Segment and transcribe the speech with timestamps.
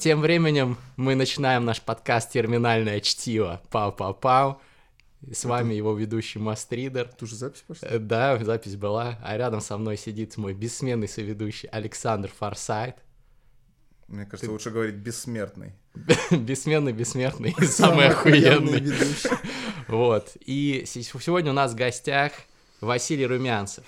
[0.00, 3.60] Тем временем мы начинаем наш подкаст «Терминальное чтиво».
[3.70, 4.56] Пау-пау-пау.
[5.30, 7.06] С вами его ведущий Мастридер.
[7.08, 7.86] Тут уже запись пошла?
[7.86, 9.18] Э, Да, запись была.
[9.22, 12.96] А рядом со мной сидит мой бессменный соведущий Александр Форсайт.
[14.08, 15.74] Мне кажется, лучше говорить бессмертный.
[16.30, 18.80] Бессменный, бессмертный самый охуенный.
[18.80, 19.28] ведущий.
[19.88, 20.34] Вот.
[20.46, 22.32] И сегодня у нас в гостях
[22.80, 23.84] Василий Румянцев.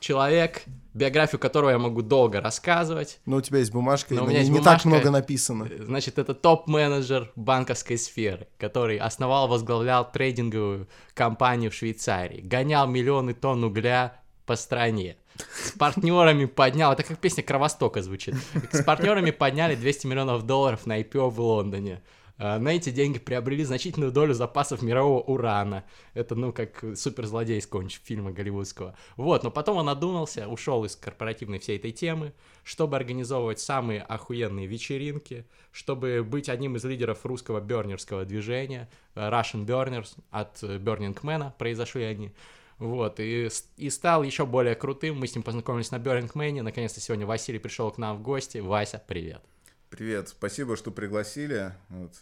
[0.00, 0.62] Человек,
[0.94, 3.20] биографию которого я могу долго рассказывать.
[3.26, 4.88] Но у тебя есть бумажка, Но и у на меня есть не так бумажка.
[4.88, 5.68] много написано.
[5.80, 13.64] Значит, это топ-менеджер банковской сферы, который основал, возглавлял трейдинговую компанию в Швейцарии, гонял миллионы тонн
[13.64, 15.16] угля по стране.
[15.62, 18.34] С партнерами поднял, это как песня Кровостока звучит,
[18.72, 22.02] с партнерами подняли 200 миллионов долларов на IPO в Лондоне.
[22.38, 25.84] А, На эти деньги приобрели значительную долю запасов мирового урана.
[26.14, 27.68] Это, ну, как суперзлодей с
[28.04, 28.96] фильма голливудского.
[29.16, 34.66] Вот, но потом он одумался, ушел из корпоративной всей этой темы, чтобы организовывать самые охуенные
[34.66, 41.20] вечеринки, чтобы быть одним из лидеров русского бернерского движения, э, Russian Burners, от э, Burning
[41.22, 42.32] Man произошли они.
[42.78, 45.18] Вот, и, и стал еще более крутым.
[45.18, 46.62] Мы с ним познакомились на Burning Man.
[46.62, 48.58] Наконец-то сегодня Василий пришел к нам в гости.
[48.58, 49.42] Вася, привет.
[49.90, 51.72] Привет, спасибо, что пригласили.
[51.88, 52.12] Вот.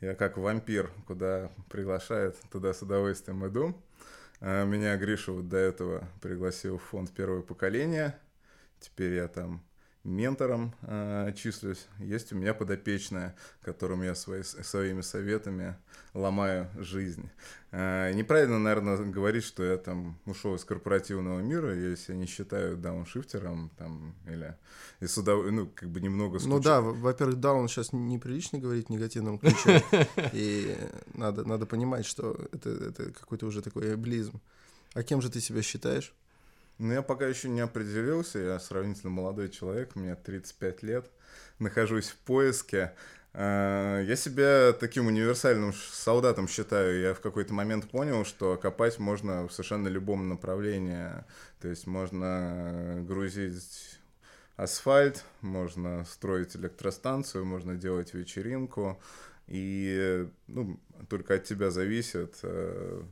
[0.00, 3.80] Я как вампир, куда приглашают, туда с удовольствием иду.
[4.40, 8.18] А, Меня Гриша вот до этого пригласил в фонд первого поколения.
[8.80, 9.62] Теперь я там
[10.04, 11.86] ментором а, числюсь.
[11.98, 15.76] Есть у меня подопечная, которым я свои, своими советами
[16.14, 17.30] ломаю жизнь.
[17.70, 22.76] А, неправильно, наверное, говорить, что я там ушел из корпоративного мира, я себя не считаю
[22.76, 24.56] дауншифтером там, или
[25.00, 26.62] и с удов- ну, как бы немного Ну скучаю.
[26.62, 29.82] да, во- во-первых, даун сейчас неприлично говорить в негативном ключе.
[30.32, 30.76] И
[31.14, 34.40] надо, надо понимать, что это, это какой-то уже такой эблизм.
[34.94, 36.12] А кем же ты себя считаешь?
[36.82, 41.08] Ну, я пока еще не определился, я сравнительно молодой человек, мне 35 лет,
[41.60, 42.92] нахожусь в поиске.
[43.32, 47.00] А, Я себя таким универсальным солдатом считаю.
[47.00, 51.08] Я в какой-то момент понял, что копать можно в совершенно любом направлении.
[51.60, 54.00] То есть можно грузить
[54.56, 59.00] асфальт, можно строить электростанцию, можно делать вечеринку.
[59.46, 63.02] И ну, только от тебя зависит, э,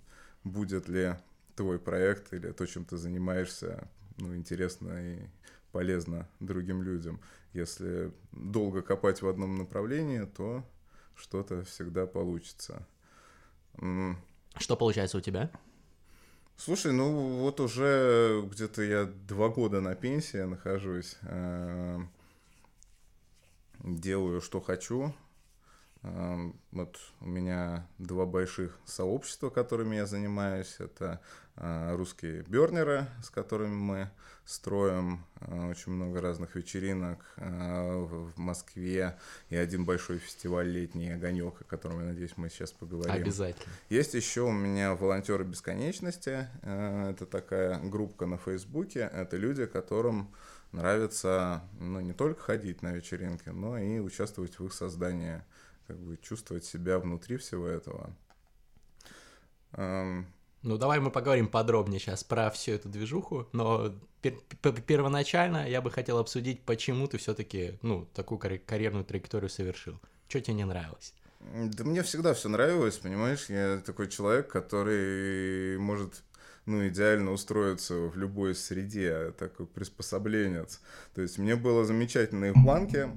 [0.42, 1.14] будет ли
[1.60, 5.18] твой проект или то, чем ты занимаешься, ну, интересно и
[5.72, 7.20] полезно другим людям.
[7.52, 10.64] Если долго копать в одном направлении, то
[11.14, 12.86] что-то всегда получится.
[14.56, 15.50] Что получается у тебя?
[16.56, 21.18] Слушай, ну вот уже где-то я два года на пенсии нахожусь.
[21.24, 21.98] э,
[23.80, 25.14] Делаю, что хочу.
[26.02, 30.76] Э, Вот у меня два больших сообщества, которыми я занимаюсь.
[30.78, 31.20] Это
[31.56, 34.10] э, русские бернеры, с которыми мы
[34.44, 39.18] строим э, очень много разных вечеринок э, в Москве.
[39.48, 43.12] И один большой фестиваль «Летний огонек», о котором, я надеюсь, мы сейчас поговорим.
[43.12, 43.72] Обязательно.
[43.88, 46.48] Есть еще у меня волонтеры бесконечности.
[46.62, 49.10] Это такая группа на Фейсбуке.
[49.12, 50.32] Это люди, которым
[50.72, 55.42] нравится ну, не только ходить на вечеринки, но и участвовать в их создании,
[55.90, 58.16] как бы чувствовать себя внутри всего этого.
[59.72, 60.26] Эм,
[60.62, 65.80] Ну, давай мы поговорим подробнее сейчас про всю эту движуху, но пер- п- первоначально я
[65.80, 69.98] бы хотел обсудить, почему ты все-таки, ну, такую карь- карьерную траекторию совершил.
[70.28, 71.14] Что тебе не нравилось?
[71.40, 76.22] Да мне всегда все нравилось, понимаешь, я такой человек, который может
[76.66, 80.80] ну, идеально устроиться в любой среде, такой приспособленец.
[81.14, 83.10] То есть мне было замечательно и в банке,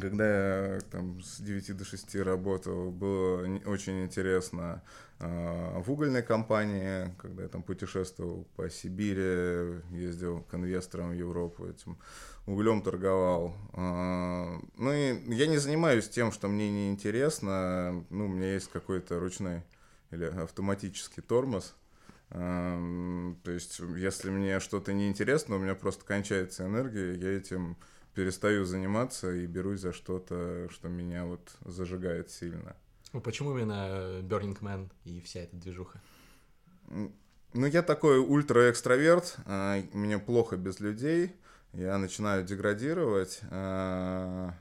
[0.00, 4.82] когда я там с 9 до 6 работал, было очень интересно
[5.18, 11.66] а, в угольной компании, когда я там путешествовал по Сибири, ездил к инвесторам в Европу,
[11.66, 11.98] этим
[12.46, 13.54] углем торговал.
[13.74, 18.04] А, Ну и я не занимаюсь тем, что мне не интересно.
[18.10, 19.62] Ну, у меня есть какой-то ручной
[20.10, 21.74] или автоматический тормоз.
[22.30, 27.76] Ам, То есть, если мне что-то не интересно, у меня просто кончается энергия, я этим
[28.14, 32.76] перестаю заниматься и берусь за что-то, что меня вот зажигает сильно.
[33.12, 36.00] Ну, почему именно Burning Man и вся эта движуха?
[36.88, 41.36] Ну, я такой ультра-экстраверт, а, мне плохо без людей,
[41.74, 43.40] я начинаю деградировать.
[43.50, 44.54] а,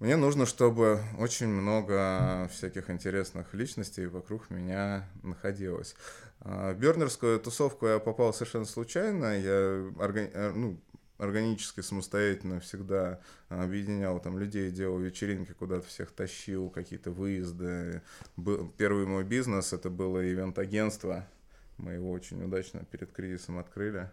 [0.00, 5.94] Мне нужно, чтобы очень много всяких интересных личностей вокруг меня находилось.
[6.40, 9.38] А, В Бернерскую тусовку я попал совершенно случайно.
[9.38, 10.80] Я органи- э, ну,
[11.20, 18.02] органически, самостоятельно всегда объединял там людей, делал вечеринки, куда-то всех тащил, какие-то выезды.
[18.36, 21.26] Был- Первый мой бизнес это было ивент-агентство.
[21.76, 24.10] Мы его очень удачно перед кризисом открыли.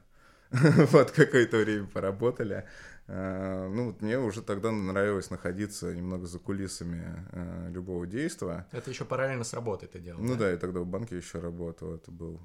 [0.51, 2.65] вот какое-то время поработали.
[3.07, 8.65] Э, ну, вот мне уже тогда нравилось находиться немного за кулисами э, любого действия.
[8.71, 11.95] Это еще параллельно с работой ты делал, Ну да, я тогда в банке еще работал.
[11.95, 12.39] Это был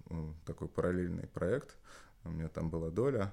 [0.47, 1.77] такой параллельный проект.
[2.25, 3.33] У меня там была доля.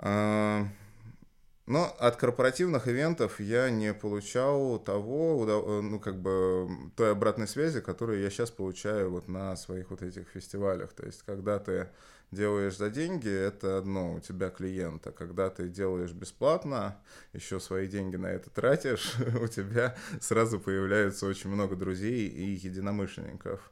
[0.00, 6.66] Но от корпоративных ивентов я не получал того, удов- ну, как бы,
[6.96, 10.94] той обратной связи, которую я сейчас получаю вот на своих вот этих фестивалях.
[10.94, 11.90] То есть, когда ты
[12.30, 15.06] делаешь за деньги, это одно, у тебя клиент.
[15.06, 16.96] А когда ты делаешь бесплатно,
[17.34, 23.70] еще свои деньги на это тратишь, у тебя сразу появляется очень много друзей и единомышленников.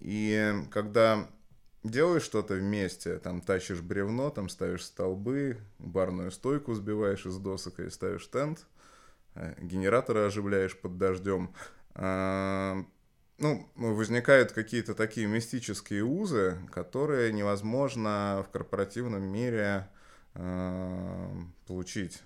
[0.00, 1.26] И когда
[1.84, 7.90] делаешь что-то вместе, там тащишь бревно, там ставишь столбы, барную стойку сбиваешь из досок и
[7.90, 8.66] ставишь тент,
[9.34, 11.54] э, генераторы оживляешь под дождем,
[11.94, 12.84] а,
[13.38, 19.88] ну, возникают какие-то такие мистические узы, которые невозможно в корпоративном мире
[20.34, 21.32] а,
[21.66, 22.22] получить.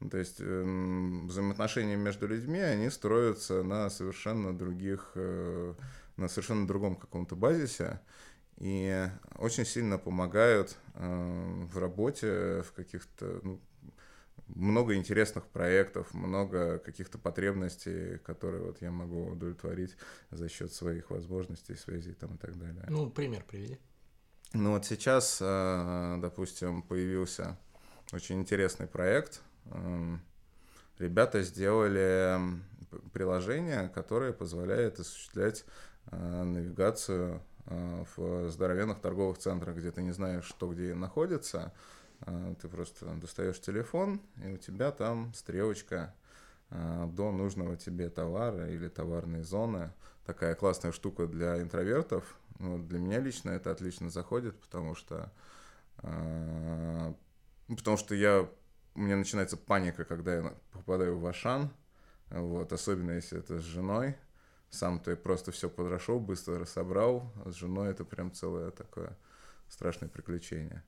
[0.00, 5.74] Ну, то есть эм, взаимоотношения между людьми, они строятся на совершенно других, э,
[6.16, 8.00] на совершенно другом каком-то базисе
[8.60, 9.08] и
[9.38, 13.60] очень сильно помогают э, в работе, в каких-то ну,
[14.54, 19.96] много интересных проектов, много каких-то потребностей, которые вот я могу удовлетворить
[20.30, 22.84] за счет своих возможностей, связей там и так далее.
[22.88, 23.78] Ну, пример приведи.
[24.52, 27.56] Ну вот сейчас, э, допустим, появился
[28.12, 29.40] очень интересный проект.
[29.66, 30.20] Эм,
[30.98, 32.38] ребята сделали
[33.12, 35.64] приложение, которое позволяет осуществлять
[36.10, 41.72] э, навигацию в здоровенных торговых центрах, где ты не знаешь, что где находится,
[42.22, 46.14] э, ты просто достаешь телефон, и у тебя там стрелочка
[46.70, 49.92] э, до нужного тебе товара или товарной зоны.
[50.26, 52.38] Такая классная штука для интровертов.
[52.58, 55.32] Ну, для меня лично это отлично заходит, потому что,
[56.02, 57.16] ну,
[57.74, 58.46] потому что я,
[58.94, 61.70] у меня начинается паника, когда я попадаю в Ашан,
[62.28, 64.14] вот, особенно если это с женой,
[64.70, 67.32] сам ты просто все подошел, быстро собрал.
[67.44, 69.16] С женой это прям целое такое
[69.68, 70.82] страшное приключение.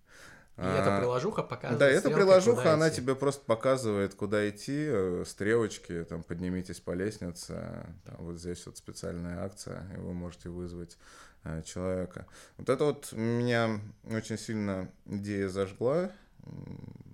[0.59, 1.79] И а, эта приложуха показывает.
[1.79, 2.99] Да, эта приложуха, она идти.
[2.99, 8.77] тебе просто показывает, куда идти, э, стрелочки, там, поднимитесь по лестнице, там, вот здесь вот
[8.77, 10.99] специальная акция, и вы можете вызвать
[11.45, 12.27] э, человека.
[12.59, 16.13] Вот это вот меня очень сильно идея зажгла,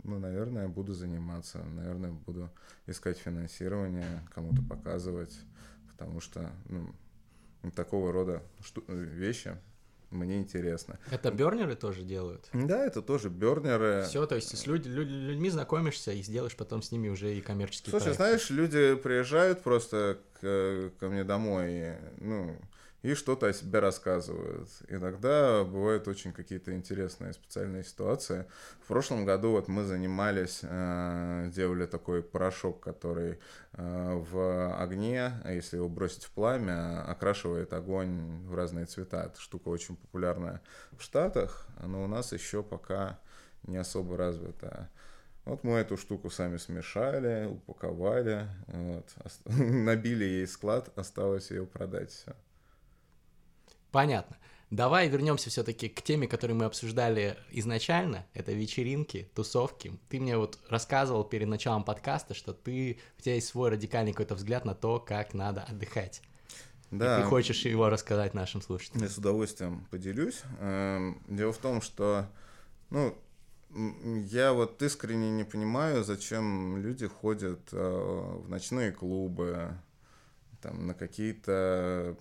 [0.02, 2.50] ну, наверное, буду заниматься, наверное, буду
[2.86, 5.38] искать финансирование, кому-то показывать
[5.98, 6.94] потому что ну,
[7.74, 9.56] такого рода шту- вещи
[10.10, 10.98] мне интересно.
[11.10, 12.48] Это бернеры тоже делают?
[12.54, 14.04] Да, это тоже бернеры.
[14.08, 17.42] Все, то есть с люд- люд- людьми знакомишься и сделаешь потом с ними уже и
[17.42, 18.22] коммерческие Слушай, проекты.
[18.24, 22.56] знаешь, люди приезжают просто к, ко мне домой, и, ну,
[23.02, 24.68] и что-то о себе рассказывают.
[24.88, 28.46] Иногда бывают очень какие-то интересные специальные ситуации.
[28.82, 33.38] В прошлом году вот мы занимались, э, делали такой порошок, который
[33.74, 39.24] э, в огне, если его бросить в пламя, окрашивает огонь в разные цвета.
[39.26, 40.60] Эта штука очень популярная
[40.92, 43.20] в Штатах, но у нас еще пока
[43.62, 44.90] не особо развита.
[45.44, 49.06] Вот мы эту штуку сами смешали, упаковали, вот,
[49.46, 52.26] набили ей склад, осталось ее продать.
[53.90, 54.36] Понятно.
[54.70, 58.26] Давай вернемся все-таки к теме, которую мы обсуждали изначально.
[58.34, 59.98] Это вечеринки, тусовки.
[60.10, 64.34] Ты мне вот рассказывал перед началом подкаста, что ты, у тебя есть свой радикальный какой-то
[64.34, 66.20] взгляд на то, как надо отдыхать.
[66.90, 67.18] Да.
[67.18, 69.02] И ты хочешь его рассказать нашим слушателям.
[69.02, 70.42] Я с удовольствием поделюсь.
[70.60, 72.26] Эм, дело в том, что,
[72.90, 73.16] ну,
[73.70, 79.78] я вот искренне не понимаю, зачем люди ходят э, в ночные клубы,
[80.60, 82.16] там, на какие-то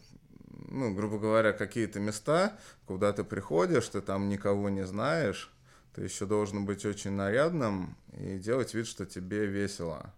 [0.67, 5.51] ну, грубо говоря, какие-то места, куда ты приходишь, ты там никого не знаешь,
[5.93, 10.13] ты еще должен быть очень нарядным и делать вид, что тебе весело.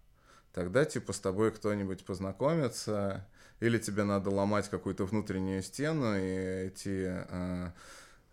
[0.53, 3.27] Тогда, типа, с тобой кто-нибудь познакомится,
[3.59, 7.71] или тебе надо ломать какую-то внутреннюю стену и идти, э,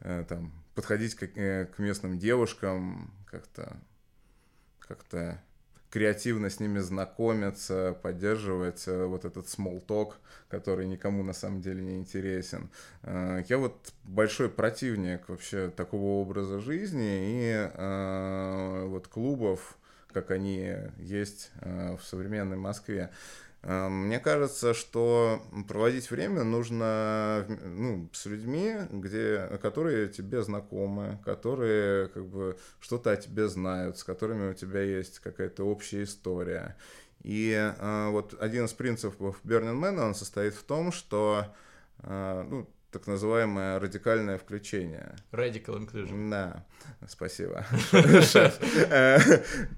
[0.00, 3.76] э, там, подходить к, э, к местным девушкам, как-то
[4.86, 5.42] как-то
[5.96, 10.12] креативно с ними знакомиться, поддерживать э, вот этот small talk,
[10.50, 12.68] который никому на самом деле не интересен.
[13.02, 19.78] Э, я вот большой противник вообще такого образа жизни и э, вот клубов,
[20.12, 23.08] как они есть в современной Москве.
[23.62, 32.08] Эм, мне кажется, что проводить время нужно ну, с людьми, где, которые тебе знакомы, которые
[32.08, 36.76] как бы что-то о тебе знают, с которыми у тебя есть какая-то общая история.
[37.22, 41.46] И э, вот один из принципов Burning Man, он состоит в том, что
[41.98, 45.16] э, ну, так называемое радикальное включение.
[45.32, 46.30] Radical inclusion.
[46.30, 46.64] Да,
[47.08, 47.64] спасибо.
[48.88, 49.18] Э,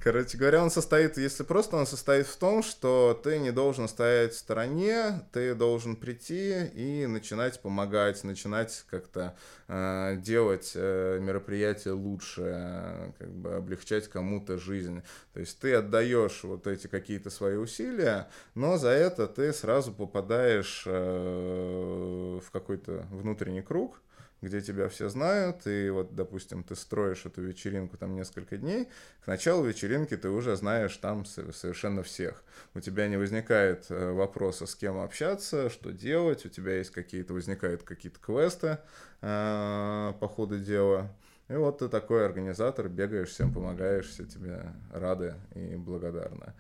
[0.03, 4.35] короче говоря, он состоит, если просто, он состоит в том, что ты не должен стоять
[4.35, 9.37] в стороне, ты должен прийти и начинать помогать, начинать как-то
[9.69, 15.03] э, делать э, мероприятие лучше, как бы облегчать кому-то жизнь.
[15.33, 20.85] То есть ты отдаешь вот эти какие-то свои усилия, но за это ты сразу попадаешь
[20.87, 24.01] в какой-то внутренний круг,
[24.41, 28.89] где тебя все знают, и вот, допустим, ты строишь эту вечеринку там несколько дней,
[29.25, 32.45] к началу вечеринки ты уже знаешь там совершенно всех.
[32.75, 37.35] У тебя не возникает э, вопроса, с кем общаться, что делать, у тебя есть какие-то,
[37.35, 38.79] возникают какие-то квесты
[39.23, 41.11] э, по ходу дела.
[41.49, 46.53] И вот ты такой организатор, бегаешь, всем помогаешь, все тебе рады и благодарны.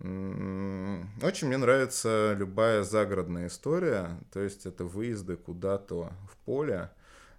[0.00, 6.90] Очень мне нравится любая загородная история, то есть это выезды куда-то в поле.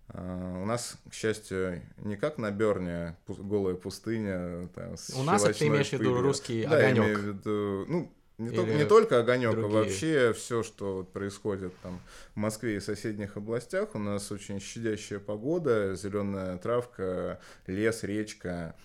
[0.10, 4.68] А, у нас, к счастью, не как на Берне голая пустыня.
[4.76, 6.98] Там, с У нас это ты имеешь в виду русский да, огонек.
[6.98, 11.74] Я имею в виду, ну, не, только, не только огонек, а вообще все, что происходит
[11.82, 12.00] там
[12.34, 13.96] в Москве и соседних областях.
[13.96, 18.76] У нас очень щадящая погода, зеленая травка, лес, речка.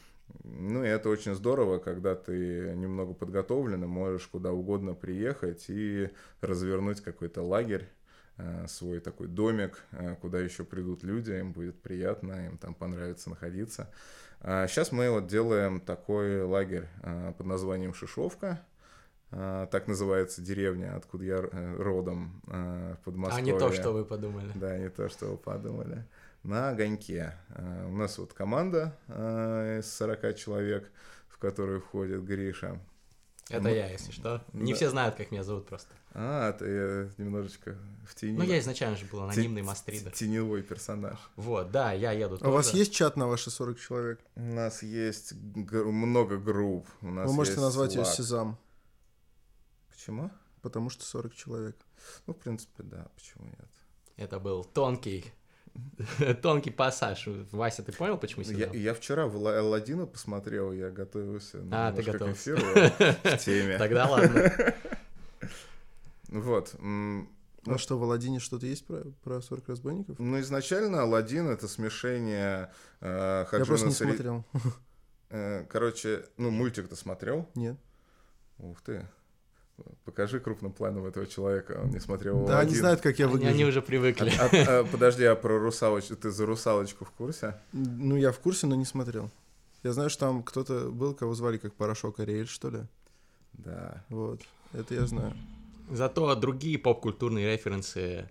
[0.44, 6.10] Ну, и это очень здорово, когда ты немного подготовлен и можешь куда угодно приехать и
[6.40, 7.88] развернуть какой-то лагерь,
[8.38, 13.30] э, свой такой домик, э, куда еще придут люди, им будет приятно, им там понравится
[13.30, 13.90] находиться.
[14.42, 18.60] Сейчас а мы вот делаем такой лагерь э, под названием Шишовка.
[19.30, 21.42] Так называется деревня, откуда я
[21.76, 23.42] родом, в Подмосковье.
[23.42, 24.52] А не то, что вы подумали.
[24.54, 26.04] Да, не то, что вы подумали
[26.46, 27.34] на огоньке.
[27.50, 30.90] А, у нас вот команда а, из 40 человек,
[31.28, 32.80] в которую входит Гриша.
[33.48, 33.70] Это Мы...
[33.70, 34.42] я, если что.
[34.52, 34.76] Не да.
[34.76, 35.88] все знают, как меня зовут просто.
[36.14, 37.76] А, ты я немножечко
[38.08, 38.36] в тени.
[38.38, 40.10] Ну, я изначально же был анонимный Т- мастридер.
[40.12, 41.18] Теневой персонаж.
[41.36, 42.50] Вот, да, я еду А тоже.
[42.50, 44.20] у вас есть чат на ваши 40 человек?
[44.34, 46.88] У нас есть г- много групп.
[47.02, 47.98] У нас Вы можете назвать Slack.
[47.98, 48.58] ее Сезам.
[49.90, 50.30] Почему?
[50.62, 51.76] Потому что 40 человек.
[52.26, 53.68] Ну, в принципе, да, почему нет.
[54.16, 55.32] Это был тонкий
[56.42, 57.28] Тонкий пассаж.
[57.52, 62.54] Вася, ты понял, почему я, я вчера в Алладина посмотрел, я готовился а, ты готовился.
[62.54, 63.78] к эфиру в теме.
[63.78, 64.74] Тогда ладно.
[66.28, 66.74] Вот.
[66.80, 70.18] Ну что, в Алладине что-то есть про, про 40 разбойников?
[70.18, 74.08] Ну, изначально Алладин— это смешение э, Хаджина Я просто не Сари...
[74.10, 74.44] смотрел.
[75.30, 77.48] Э, короче, ну, мультик ты смотрел?
[77.56, 77.76] Нет.
[78.58, 79.08] Ух ты.
[80.04, 83.54] Покажи крупным планом этого человека, он не смотрел Да, они знают, как я выгляжу.
[83.54, 84.32] Они, уже привыкли.
[84.38, 87.60] А, а, а, подожди, а про русалочку, ты за русалочку в курсе?
[87.72, 89.30] Ну, я в курсе, но не смотрел.
[89.82, 92.80] Я знаю, что там кто-то был, кого звали как Порошок Ариэль, что ли?
[93.52, 94.04] Да.
[94.08, 94.40] Вот,
[94.72, 95.34] это я знаю.
[95.90, 98.28] Зато другие поп-культурные референсы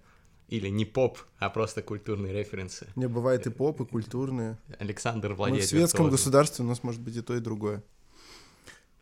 [0.47, 2.87] или не поп, а просто культурные референсы.
[2.95, 4.57] Не, бывает и поп, и культурные.
[4.79, 5.67] Александр Владимирович.
[5.67, 7.83] В светском государстве у нас может быть и то, и другое.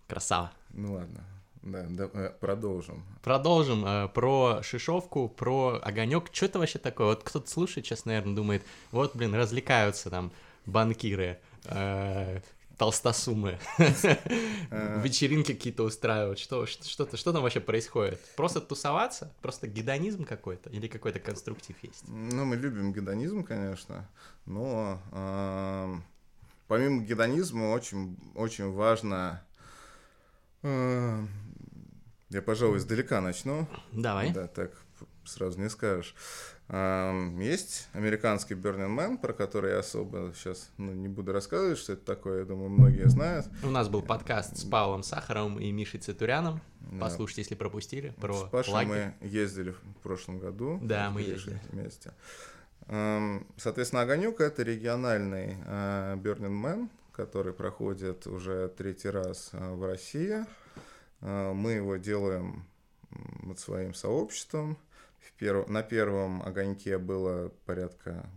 [0.08, 0.52] Красава.
[0.72, 1.24] Ну ладно.
[1.64, 3.04] Да, да, э, продолжим.
[3.22, 6.26] Продолжим э, про шишовку, про огонек.
[6.34, 7.08] Что это вообще такое?
[7.08, 10.34] Вот кто-то слушает сейчас, наверное, думает, вот, блин, развлекаются там
[10.66, 12.42] банкиры, э,
[12.78, 13.60] толстосумы,
[14.70, 16.38] вечеринки какие-то устраивают.
[16.38, 18.20] Что, что, что, что там вообще происходит?
[18.36, 19.32] Просто тусоваться?
[19.42, 20.70] Просто гедонизм какой-то?
[20.70, 22.04] Или какой-то конструктив есть?
[22.10, 24.10] Ну, мы любим гедонизм, конечно,
[24.46, 25.00] но
[26.68, 29.42] помимо гедонизма очень, очень важно
[32.34, 33.68] я, пожалуй, издалека начну.
[33.92, 34.32] Давай.
[34.32, 34.72] Да, так
[35.26, 36.16] сразу не скажешь.
[36.70, 42.06] Есть американский Burning Man, про который я особо сейчас ну, не буду рассказывать, что это
[42.06, 43.48] такое, я думаю, многие знают.
[43.64, 46.62] У нас был подкаст с Павлом Сахаровым и Мишей Цитуряном.
[46.80, 47.00] Да.
[47.02, 49.14] Послушайте, если пропустили, про С Пашей лагерь.
[49.22, 50.80] мы ездили в прошлом году.
[50.82, 51.62] Да, мы ездили.
[51.70, 52.14] Вместе.
[53.58, 60.46] Соответственно, Огонек— это региональный а, Burning Man, который проходит уже третий раз а, в России.
[61.24, 62.66] А, мы его делаем
[63.44, 64.78] вот своим сообществом.
[65.20, 65.68] В перв...
[65.70, 68.30] На первом огоньке было порядка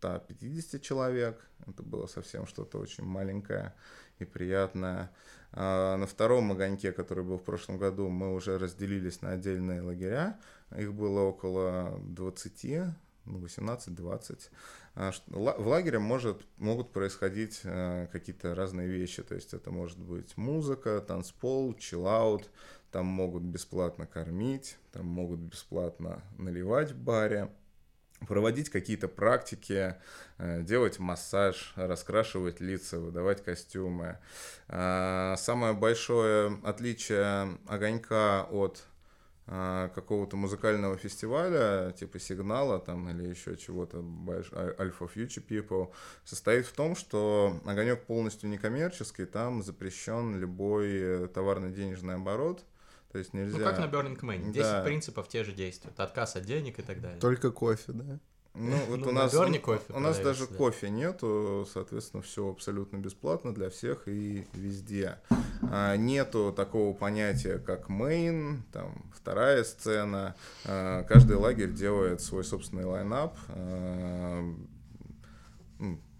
[0.00, 1.44] 150 человек.
[1.66, 3.74] Это было совсем что-то очень маленькое
[4.18, 5.10] и приятное.
[5.52, 10.38] А на втором огоньке, который был в прошлом году, мы уже разделились на отдельные лагеря.
[10.76, 12.94] Их было около 20,
[13.26, 14.50] 18-20.
[14.96, 20.36] А, в лагере может, могут происходить э, какие-то разные вещи, то есть это может быть
[20.36, 22.48] музыка, танцпол, чиллаут,
[22.92, 27.50] там могут бесплатно кормить, там могут бесплатно наливать в баре,
[28.28, 29.96] проводить какие-то практики,
[30.38, 34.18] э, делать массаж, раскрашивать лица, выдавать костюмы.
[34.68, 38.84] А, самое большое отличие огонька от
[39.46, 43.98] какого-то музыкального фестиваля, типа сигнала там или еще чего-то,
[44.52, 45.92] а- Alpha Future People,
[46.24, 52.64] состоит в том, что огонек полностью некоммерческий, там запрещен любой э, товарно-денежный оборот,
[53.12, 53.58] то есть нельзя...
[53.58, 54.50] Ну, как на Burning Man.
[54.50, 54.82] 10 Да.
[54.82, 56.00] принципов те же действуют.
[56.00, 57.20] Отказ от денег и так далее.
[57.20, 58.18] Только кофе, да?
[58.54, 60.54] Ну, вот Ну, у на нас, у- кофе у нас даже да.
[60.54, 65.18] кофе нету, соответственно, все абсолютно бесплатно для всех и везде.
[65.62, 70.36] А, нету такого понятия, как мейн, там, вторая сцена.
[70.64, 74.54] А, каждый лагерь делает свой собственный лайнап, а,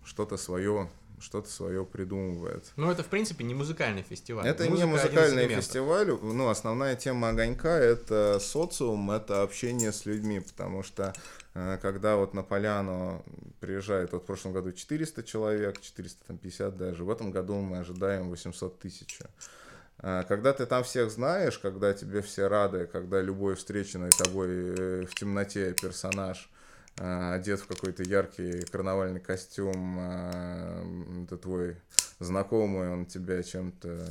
[0.05, 0.89] что-то свое
[1.25, 2.73] что-то свое придумывает.
[2.77, 4.47] Ну, это, в принципе, не музыкальный фестиваль.
[4.47, 10.07] Это не Музыка из музыкальный фестиваль, ну, основная тема огонька— это социум, это общение с
[10.07, 11.13] людьми, потому что
[11.55, 13.25] э, когда вот на поляну
[13.61, 18.79] приезжает, вот в прошлом году 400 человек, 450 даже, в этом году мы ожидаем 800
[18.79, 19.19] тысяч.
[19.99, 25.07] А, Когда ты там всех знаешь, когда тебе все рады, когда любой встреченный тобой э,
[25.07, 26.51] в темноте персонаж
[26.97, 29.99] одет в какой-то яркий карнавальный костюм,
[31.25, 31.77] это твой
[32.21, 34.07] знакомый, он тебя чем-то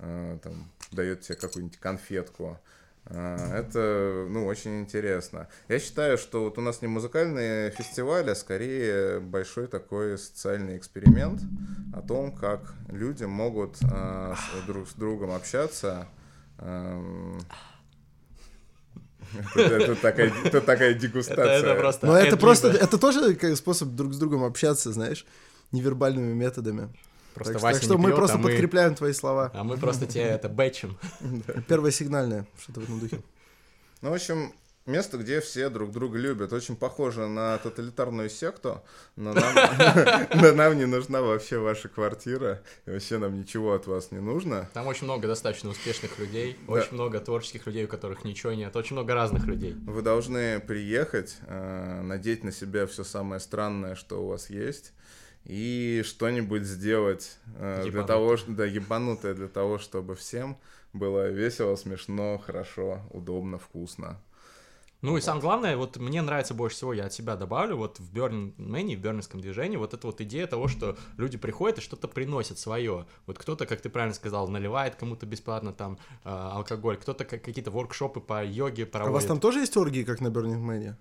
[0.00, 2.58] а, там дает тебе какую-нибудь конфетку.
[3.06, 5.48] А, Это, ну, очень интересно.
[5.68, 11.40] Я считаю, что вот у нас не музыкальный фестиваль, а скорее большой такой социальный эксперимент
[11.94, 16.08] о том, как люди могут с- друг с другом общаться.
[16.58, 17.38] Ам,
[19.54, 21.94] Это такая это такая Это, дегустация.
[22.02, 25.26] Но это просто, это тоже способ друг с другом общаться, знаешь,
[25.72, 26.88] невербальными методами.
[27.34, 29.50] Просто так, Вася так что мы пьет, просто а мы- подкрепляем твои слова.
[29.52, 30.96] А мы просто тебе это бэчим.
[31.68, 33.22] Первое сигнальное, что-то в этом духе.
[34.00, 34.52] Ну, в общем,
[34.86, 36.52] место, где все друг друга любят.
[36.52, 38.82] Очень похоже на тоталитарную секту,
[39.16, 44.68] но нам, не нужна вообще ваша квартира, и вообще нам ничего от вас не нужно.
[44.72, 48.94] Там очень много достаточно успешных людей, очень много творческих людей, у которых ничего нет, очень
[48.94, 49.74] много разных людей.
[49.86, 54.92] Вы должны приехать, э, надеть на себя все самое странное, что у вас есть,
[55.44, 60.58] и что-нибудь сделать э, для того, да, ебанутое для того, чтобы всем
[60.92, 64.20] было весело, смешно, хорошо, удобно, вкусно.
[65.02, 68.12] Ну и самое главное, вот мне нравится больше всего, я от себя добавлю, вот в
[68.16, 72.58] Man, в Бернинском движении, вот эта вот идея того, что люди приходят и что-то приносят
[72.58, 73.06] свое.
[73.26, 77.70] Вот кто-то, как ты правильно сказал, наливает кому-то бесплатно там э, алкоголь, кто-то как- какие-то
[77.70, 79.28] воркшопы по йоге А у вас проводит.
[79.28, 80.82] там тоже есть оргии, как на Burning Man?
[80.82, 80.96] Я те- я- я- я-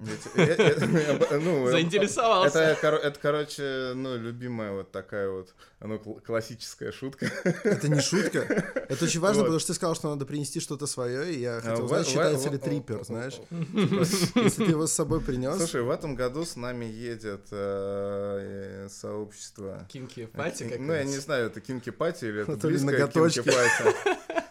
[0.00, 2.58] ну, Заинтересовался.
[2.58, 7.26] Это, это, короче, ну, любимая вот такая вот, ну, кл- классическая шутка.
[7.64, 8.40] Это не шутка.
[8.88, 9.46] Это очень важно, Вот.
[9.46, 12.50] потому что ты сказал, что надо принести что-то свое, и я хотел в- узнать, считается
[12.50, 13.38] ли трипер, знаешь.
[13.50, 18.84] в- Если ты его с собой принес, Слушай, в этом году с нами едет э,
[18.84, 19.86] э, сообщество.
[19.92, 23.08] Кинки пати как Ну, я не знаю, это Кинки Пати или это то ли близкое.
[23.08, 23.94] Кинки Пати.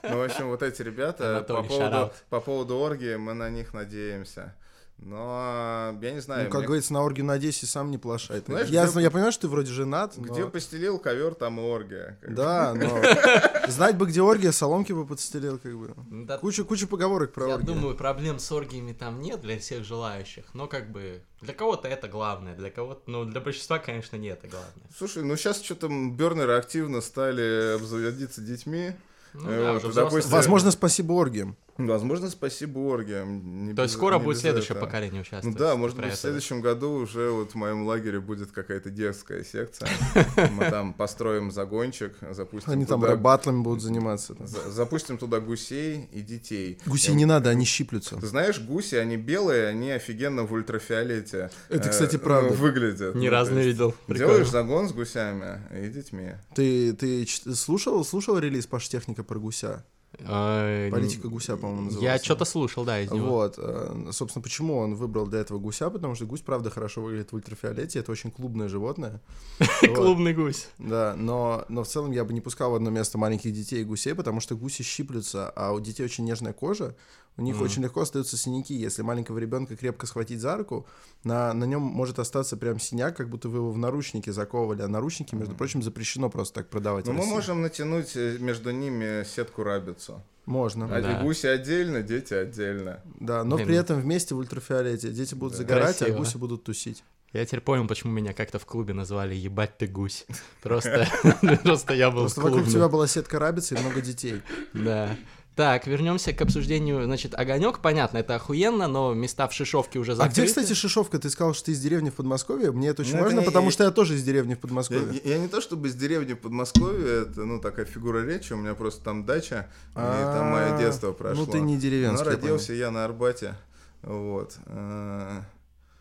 [0.03, 4.55] Ну, в общем, вот эти ребята, по поводу, по поводу оргии, мы на них надеемся.
[5.01, 8.39] Но я не знаю, ну, как мне- говорится, на оргию надейся, сам не плашай.
[8.41, 10.23] Ты- Знаешь, я, где- я понимаю, что ты вроде женат, но...
[10.31, 12.19] где постелил ковер, там и оргия.
[12.27, 13.01] Да, но
[13.67, 15.93] знать бы, где оргия, соломки бы подстелил, как бы.
[16.11, 17.65] Да, Куча, куча поговорок про я оргии.
[17.65, 22.07] думаю, проблем с оргиями там нет для всех желающих, но как бы для кого-то это
[22.07, 24.85] главное, для кого-то, ну для большинства, конечно, не это главное.
[24.95, 28.91] Слушай, ну сейчас что-то бернеры активно стали обзаводиться детьми.
[29.33, 30.05] Ну Э, да, вот, уже взрослые.
[30.09, 31.55] допустим, Возможно, спасибо оргиям.
[31.87, 33.67] Возможно, спасибо оргиям.
[33.67, 34.85] Не То есть без- скоро не будет следующее этого.
[34.85, 35.57] поколение Ну участвовать.
[35.57, 36.17] да, может быть, в это.
[36.17, 39.89] следующем году уже вот в моем лагере будет какая-то детская секция.
[40.51, 44.35] Мы там построим загончик, запустим Они там батлами будут заниматься.
[44.39, 46.79] за- Запустим туда гусей и детей.
[46.85, 48.15] Гусей не надо, они щиплются.
[48.17, 51.49] Ты знаешь, гуси, они белые, они офигенно в ультрафиолете.
[51.69, 52.53] Это, э, кстати, ну, правда.
[52.53, 53.15] Выглядят.
[53.15, 53.93] Ни Ну, разу не видел.
[54.07, 56.31] Делаешь загон с гусями и детьми.
[56.55, 59.83] Ты, слушал, слушал релиз Паш Техника про гуся?
[60.19, 62.13] А, Политика гуся, по-моему, назывался.
[62.13, 63.27] Я что-то слушал, да, из него.
[63.27, 67.31] Вот, э, собственно, почему он выбрал для этого гуся, потому что гусь, правда, хорошо выглядит
[67.31, 69.21] в ультрафиолете, это очень клубное животное.
[69.81, 69.95] Вот.
[69.95, 70.67] Клубный гусь.
[70.77, 73.83] Да, но, но в целом я бы не пускал в одно место маленьких детей и
[73.83, 76.95] гусей, потому что гуси щиплются, а у детей очень нежная кожа,
[77.41, 77.63] у них Мгм.
[77.65, 78.75] очень легко остаются синяки.
[78.75, 80.85] Если маленького ребенка крепко схватить за руку,
[81.23, 84.87] на, на нем может остаться прям синяк, как будто вы его в наручники заковывали, а
[84.87, 87.07] наручники, между прочим, запрещено просто так продавать.
[87.07, 90.21] Но мы можем натянуть э, между ними сетку рабицу.
[90.45, 90.85] Можно.
[90.95, 91.21] А Да.
[91.23, 93.01] гуси отдельно, дети отдельно.
[93.19, 93.67] Да, но Блин.
[93.67, 95.09] при этом вместе в ультрафиолете.
[95.09, 95.57] Дети будут Да.
[95.59, 96.17] загорать, Красиво.
[96.17, 97.03] а гуси будут тусить.
[97.33, 100.25] Я теперь понял, почему меня как-то в клубе назвали «Ебать ты гусь».
[100.61, 101.07] Просто,
[101.63, 104.41] просто я был Просто вокруг тебя была сетка рабицы и много детей.
[104.73, 105.15] Да.
[105.55, 107.03] Так, вернемся к обсуждению.
[107.03, 110.41] Значит, огонек, понятно, это охуенно, но места в Шишовке уже А закрыты.
[110.41, 111.19] где, кстати, Шишовка?
[111.19, 112.71] Ты сказал, что ты из деревни в Подмосковье.
[112.71, 114.57] Мне это очень Ну, это важно, не- потому я- что я тоже из деревни в
[114.57, 115.21] Я, Подмосковье.
[115.23, 118.75] я- я не то чтобы из деревни Подмосковья, это, ну, такая фигура речи, у меня
[118.75, 121.45] просто там дача, и там мое А, детство прошло.
[121.45, 122.25] Ну ты не деревенский.
[122.25, 123.55] Но я родился я на Арбате,
[124.03, 124.57] вот.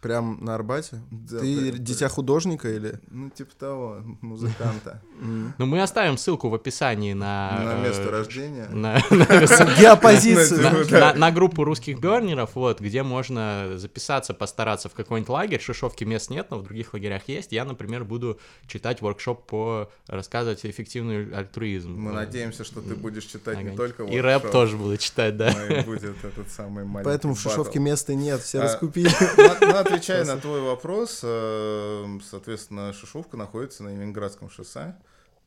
[0.01, 1.01] Прям на Арбате?
[1.11, 2.99] да, ты прям- дитя художника или?
[3.11, 5.03] Ну, типа того, музыканта.
[5.21, 7.61] Ну, мы оставим ссылку в описании на...
[7.63, 8.67] На э, место рождения.
[8.71, 8.99] на-
[9.79, 10.63] Геопозицию.
[10.91, 11.31] На- Да.
[11.31, 15.59] группу русских бернеров, вот, где можно записаться, постараться в какой-нибудь лагерь.
[15.61, 17.53] В Шишовке мест нет, но в других лагерях есть.
[17.53, 21.93] Я, например, буду читать воркшоп по рассказывать эффективный альтруизм.
[21.93, 25.53] Мы надеемся, что ты будешь читать не только И рэп тоже буду читать, да.
[25.85, 27.41] будет этот самый маленький Поэтому в.
[27.41, 29.11] Шишовке места нет, все А, раскупили.
[29.90, 34.96] Отвечая на твой вопрос, э, соответственно, Шишовка находится на Ленинградском шоссе,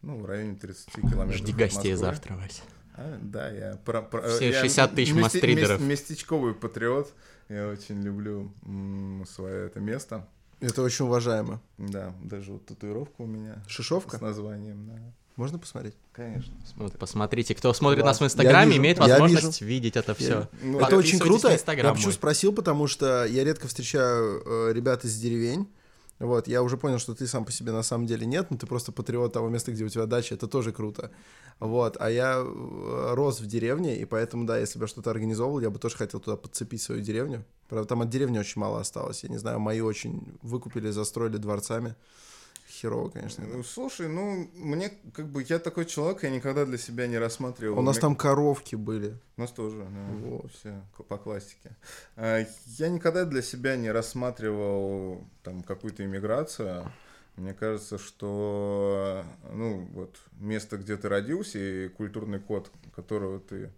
[0.01, 1.35] ну, в районе 30 километров.
[1.35, 2.61] Жди гостей завтра, Вась.
[2.95, 3.77] А, да, я...
[3.85, 5.79] Про, про- Все я 60 тысяч мастридеров.
[5.79, 7.11] мест- местечковый патриот.
[7.49, 10.27] Я очень люблю м, свое это место.
[10.59, 11.59] Это очень уважаемо.
[11.77, 14.17] Да, даже вот татуировка у меня Шишовка?
[14.17, 14.99] с названием, да.
[15.35, 15.95] Можно посмотреть?
[16.11, 16.53] Конечно.
[16.75, 20.47] Вот, посмотрите, кто смотрит нас в Инстаграме, вижу, имеет возможность видеть это все.
[20.61, 21.47] Ну, Это очень круто.
[21.47, 25.67] Я Инстаграм почему спросил, потому что я редко встречаю э, ребят из деревень.
[26.19, 28.67] Вот, я уже понял, что ты сам по себе на самом деле нет, но ты
[28.67, 31.11] просто патриот того места, где у тебя дача, это тоже круто.
[31.59, 35.59] Вот, а я э, рос в деревне, и поэтому, да, если бы я что-то организовывал,
[35.59, 37.43] я бы тоже хотел туда подцепить свою деревню.
[37.67, 39.23] Правда, там от деревни очень мало осталось.
[39.23, 41.95] Я не знаю, мои очень выкупили, застроили дворцами.
[42.83, 43.45] Херово, конечно.
[43.47, 47.79] Ну, Слушай, ну, мне как бы, я такой человек, я никогда для себя не рассматривал.
[47.79, 49.17] У нас Мне- там коровки были.
[49.37, 50.51] У нас тоже, да, Вот.
[50.51, 51.77] все по классике.
[52.17, 56.91] А, Я никогда для себя не рассматривал там какую-то иммиграцию.
[57.37, 63.71] Мне кажется, что ну вот место, где ты родился, и культурный код, которого ты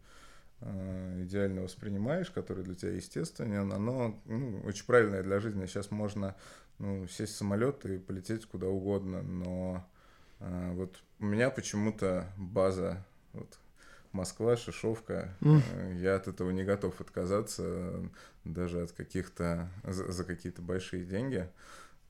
[0.62, 5.68] э, идеально воспринимаешь, который для тебя естественен, оно ну, очень правильное для жизни.
[5.68, 6.36] Сейчас можно
[6.80, 9.86] ну, сесть в самолет и полететь куда угодно, но
[10.40, 13.58] э, вот у меня почему-то база вот,
[14.12, 15.36] Москва, Шишовка.
[15.42, 15.62] М.
[15.74, 18.10] Э, Я от этого не готов отказаться,
[18.44, 21.50] даже от каких-то за, за какие-то большие деньги.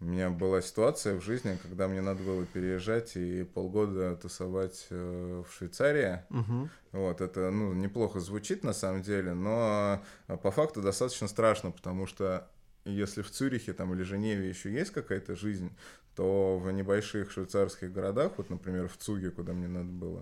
[0.02, 5.44] У меня была ситуация в жизни, когда мне надо было переезжать и полгода тусовать э,
[5.48, 6.22] в Швейцарии.
[6.30, 6.70] Мгм.
[6.92, 12.08] Вот, это, ну, неплохо звучит на самом деле, но э, по факту достаточно страшно, потому
[12.08, 12.48] что
[12.86, 15.72] если в Цюрихе там или Женеве еще есть какая-то жизнь,
[16.16, 20.22] то в небольших швейцарских городах, вот, например, в Цуге, куда мне надо было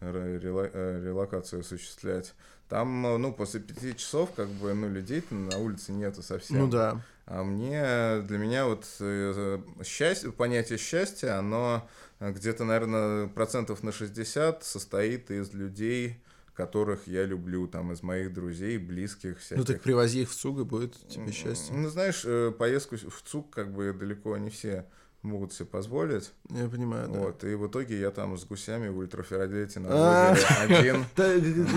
[0.00, 2.34] рела- э, релокацию осуществлять,
[2.68, 6.58] там, ну, после пяти часов, как бы, ну, людей на улице нету совсем.
[6.58, 7.00] Ну да.
[7.26, 11.86] А мне, для меня вот э, счастье, понятие счастья, оно
[12.20, 16.18] где-то, наверное, процентов на 60 состоит из людей,
[16.58, 19.58] которых я люблю, там, из моих друзей, близких, всяких.
[19.58, 21.72] Ну так привози их в Цуг, и будет тебе счастье.
[21.72, 24.84] Ну, знаешь, э, поездку в ЦУК как бы далеко не все
[25.22, 26.32] могут себе позволить.
[26.50, 27.20] Я понимаю, да.
[27.20, 30.36] Вот, и в итоге я там с гусями в ультрафиолете на А.
[30.62, 31.06] один.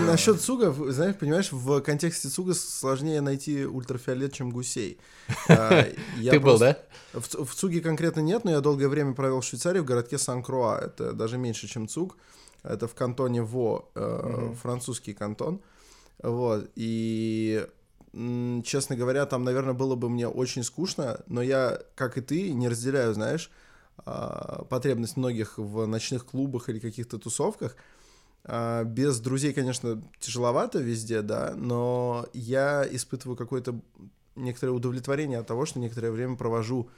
[0.04, 4.98] Насчет цуга, знаешь, понимаешь, в контексте цуга сложнее найти ультрафиолет, чем гусей.
[5.48, 5.86] А,
[6.18, 6.76] Ты был, да?
[7.12, 10.80] В Цуге конкретно нет, но я долгое время провел в Швейцарии, в городке Сан-Круа.
[10.80, 12.16] Это даже меньше, чем Цуг.
[12.62, 14.54] Это в кантоне Во, э, Мгм.
[14.54, 15.60] французский кантон.
[16.22, 16.70] Вот.
[16.76, 17.66] И,
[18.64, 22.68] честно говоря, там, наверное, было бы мне очень скучно, но я, как и ты, не
[22.68, 23.50] разделяю, знаешь,
[24.04, 27.76] а, потребность многих в ночных клубах или каких-то тусовках.
[28.44, 33.80] А, Без друзей, конечно, тяжеловато везде, да, но я испытываю какое-то
[34.36, 36.88] некоторое удовлетворение от того, что некоторое время провожу,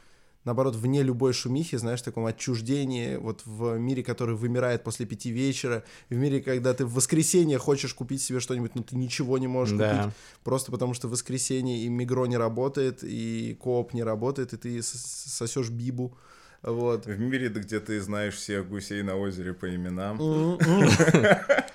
[0.44, 5.30] наоборот, вне любой шумихи, знаешь, в таком отчуждении, вот в мире, который вымирает после пяти
[5.30, 9.46] вечера, в мире, когда ты в воскресенье хочешь купить себе что-нибудь, но ты ничего не
[9.46, 9.88] можешь Да.
[10.02, 14.57] купить, просто потому что в воскресенье и Мигро не работает, и Кооп не работает, и
[14.57, 16.16] ты сосешь бибу,
[16.62, 17.04] вот.
[17.07, 20.18] В мире, где ты знаешь всех гусей на озере по именам.
[20.18, 20.88] М-м.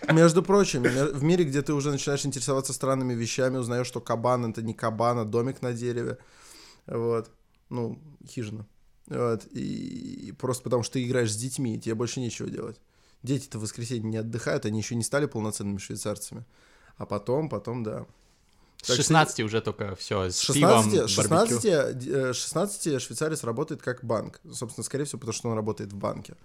[0.15, 4.63] Между прочим, в мире, где ты уже начинаешь интересоваться странными вещами, узнаешь, что кабан это
[4.63, 6.17] не кабан, а домик на дереве.
[6.87, 7.29] Вот.
[7.69, 8.65] Ну, хижина.
[9.07, 9.45] Вот.
[9.51, 12.79] И, и просто потому, что ты играешь с детьми, и тебе больше нечего делать.
[13.23, 16.45] Дети-то в воскресенье не отдыхают, они еще не стали полноценными швейцарцами.
[16.97, 18.05] А потом, потом, да.
[18.81, 21.55] С Так что- 16 уже только все, с С пивом, 16, барбекю.
[21.61, 24.39] 16, э, 16 швейцарец работает как банк.
[24.53, 26.35] Собственно, скорее всего, потому что он работает в банке.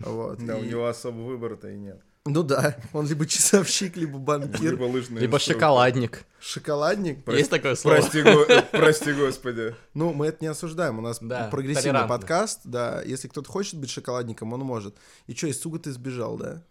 [0.00, 0.44] Вот.
[0.44, 2.02] Да, у И- него особо выбора-то и нет.
[2.30, 4.72] Ну да, он либо часовщик, либо банкир.
[4.72, 5.54] Либо лыжный Либо инструктор.
[5.54, 6.24] шоколадник.
[6.40, 7.24] Шоколадник.
[7.24, 7.96] Прости- Есть такое слово?
[7.96, 9.74] Прости, го- э, прости господи.
[9.94, 10.98] Ну, мы это не осуждаем.
[10.98, 12.18] У нас Да, прогрессивный толерантно.
[12.18, 12.60] подкаст.
[12.64, 14.94] Да, если кто-то хочет быть шоколадником, он может.
[15.26, 16.62] И что, из Цуга ты сбежал, да?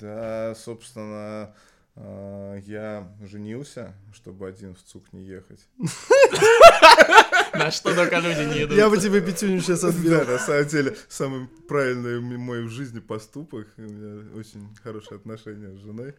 [0.00, 1.54] Да, собственно,
[1.96, 5.60] а, я женился, чтобы один в ЦУК не ехать.
[7.54, 8.76] На что только люди не идут.
[8.76, 10.18] Я бы тебе пятюню сейчас отбил.
[10.18, 13.66] Да, на самом деле, самый правильный мой в жизни поступок.
[13.76, 16.14] У меня очень хорошие отношения с женой.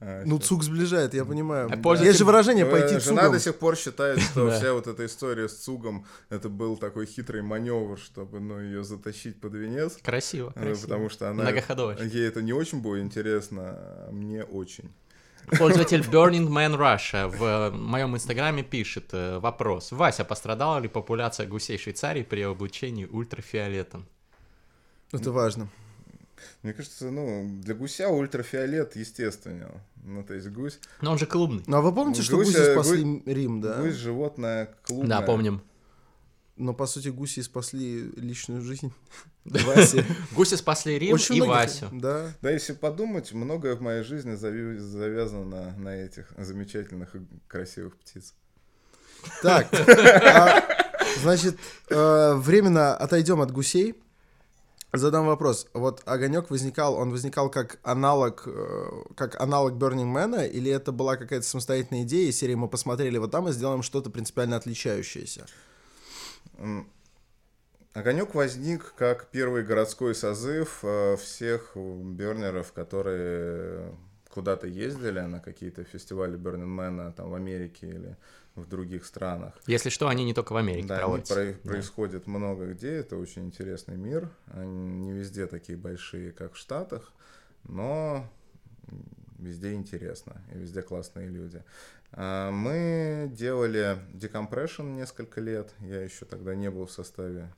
[0.00, 1.66] А, Ну, щас- цуг сближает, я понимаю.
[1.70, 3.32] А пользователь- Есть же выражение Э, «пойти Жена цугом».
[3.32, 7.42] до сих пор считает, что вся вот эта история с ЦУГом это был такой хитрый
[7.42, 9.98] маневр, чтобы ну, ее затащить под венец.
[10.02, 10.82] Красиво, э, красиво.
[10.86, 11.42] Потому что она...
[11.44, 12.04] Многоходовочка.
[12.04, 14.90] Ей это не очень было интересно, а мне очень.
[15.58, 19.92] Пользователь Burning Man Russia в э, моем инстаграме пишет э, вопрос.
[19.92, 24.06] Вася, пострадала ли популяция гусей Швейцарии при облучении ультрафиолетом?
[25.12, 25.68] Это важно.
[26.62, 29.70] Мне кажется, ну, для гуся ультрафиолет естественно.
[30.04, 30.78] Ну, то есть гусь...
[31.00, 31.62] Но он же клубный.
[31.66, 33.80] Ну, а вы помните, что гуси спасли Рим, да?
[33.80, 35.08] Гусь животное клубное.
[35.08, 35.62] Да, помним.
[36.62, 38.92] Но, по сути, гуси спасли личную жизнь
[39.44, 40.04] Васи.
[40.30, 41.88] Гуси спасли Рим Очень и многих- Васю.
[41.92, 42.32] Да.
[42.40, 48.34] Да, если подумать, многое в моей жизни завязано на, этих замечательных и красивых птиц.
[49.42, 50.62] Так, а,
[51.20, 51.56] значит,
[51.90, 53.96] э, временно отойдем от гусей.
[54.92, 55.66] Задам вопрос.
[55.74, 61.16] Вот огонек возникал, он возникал как аналог, э, как аналог Burning Man, или это была
[61.16, 65.46] какая-то самостоятельная идея, и серии мы посмотрели вот там и сделаем что-то принципиально отличающееся?
[67.94, 73.94] Огонек возник как первый городской созыв э, всех бернеров, которые
[74.30, 78.16] куда-то ездили на какие-то фестивали Burning Man там в Америке или
[78.54, 79.52] в других странах.
[79.66, 81.34] Если что, они не только в Америке Да, они проводятся.
[81.34, 81.70] про- Да.
[81.70, 84.30] происходит много где, это очень интересный мир.
[84.54, 87.12] Они не везде такие большие, как в Штатах,
[87.64, 88.26] но
[89.42, 91.62] везде интересно, и везде классные люди.
[92.12, 97.52] А, Мы делали Decompression несколько лет, я еще тогда не был в составе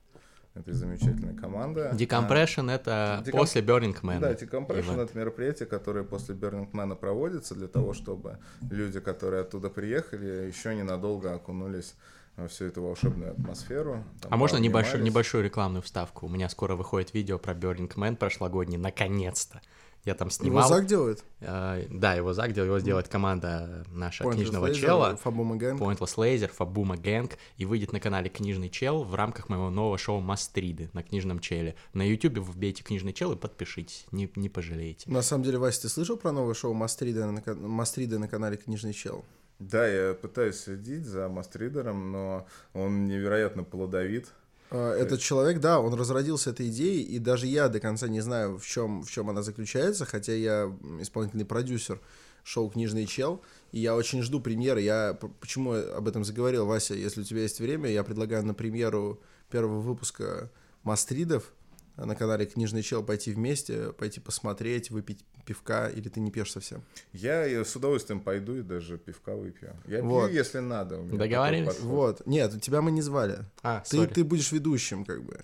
[0.54, 1.90] этой замечательной команды.
[1.94, 4.20] Decompression это Decom- после Burning Man.
[4.20, 5.04] Да, Decompression Event.
[5.04, 8.38] это мероприятие, которое после Burning Man проводится для того, чтобы
[8.70, 11.94] люди, которые оттуда приехали, еще ненадолго окунулись
[12.36, 14.04] во всю эту волшебную атмосферу.
[14.28, 16.26] А можно небольшую, небольшую рекламную вставку?
[16.26, 19.60] У меня скоро выходит видео про Burning Man прошлогодний, наконец-то.
[20.04, 20.68] Я там Его снимал.
[20.68, 21.24] Зак делает?
[21.40, 25.16] Э, да, его Зак делал, его сделает команда наша Pointless книжного Laser, чела.
[25.16, 25.78] Фабума Gang.
[25.78, 30.20] Pointless Laser, Фабума Гэнг, и выйдет на канале Книжный Чел в рамках моего нового шоу
[30.20, 31.74] Мастриды на Книжном Челе.
[31.94, 35.10] На Ютубе вбейте Книжный Чел и подпишитесь, не, не пожалеете.
[35.10, 38.92] На самом деле, Вася, ты слышал про новое шоу Мастрида на, Мастрида на канале Книжный
[38.92, 39.24] Чел?
[39.58, 44.32] Да, я пытаюсь следить за мастридером, но он невероятно плодовит.
[44.74, 48.58] А, Этот человек, да, он разродился этой идеей, и даже я до конца не знаю,
[48.58, 50.64] в чем, в чем она заключается, хотя я
[51.00, 52.00] исполнительный продюсер
[52.42, 54.80] шоу «Книжный чел», и я очень жду премьеры.
[54.80, 59.20] Я почему об этом заговорил, Вася, если у тебя есть время, я предлагаю на премьеру
[59.48, 60.50] первого выпуска
[60.82, 61.52] «Мастридов»
[61.96, 66.82] на канале «Книжный чел» пойти вместе, пойти посмотреть, выпить пивка, или ты не пьешь совсем?
[67.12, 69.76] Я с удовольствием пойду и даже пивка выпью.
[69.86, 70.28] Я Вот.
[70.28, 70.98] пью, если надо.
[71.02, 71.78] Договорились?
[71.80, 72.26] Вот.
[72.26, 73.40] Нет, тебя мы не звали.
[73.62, 75.38] А, Ты, ты будешь ведущим, как бы.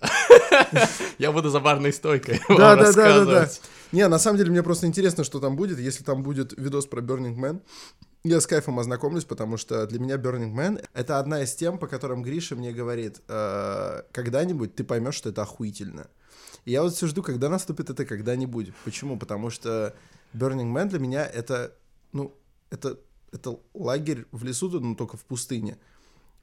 [1.17, 3.49] Я буду за барной стойкой Да, да, да, да.
[3.91, 5.79] Не, на самом деле мне просто интересно, что там будет.
[5.79, 7.61] Если там будет видос про Burning Man,
[8.23, 11.87] я с кайфом ознакомлюсь, потому что для меня Burning Man— это одна из тем, по
[11.87, 16.07] которым Гриша мне говорит, «Э, когда-нибудь ты поймешь, что это охуительно.
[16.65, 18.73] И я вот все жду, когда наступит это когда-нибудь.
[18.83, 19.17] Почему?
[19.17, 19.95] Потому что
[20.33, 21.73] Burning Man для меня это,
[22.11, 22.33] ну,
[22.69, 22.97] это,
[23.31, 25.77] это лагерь в лесу, но только в пустыне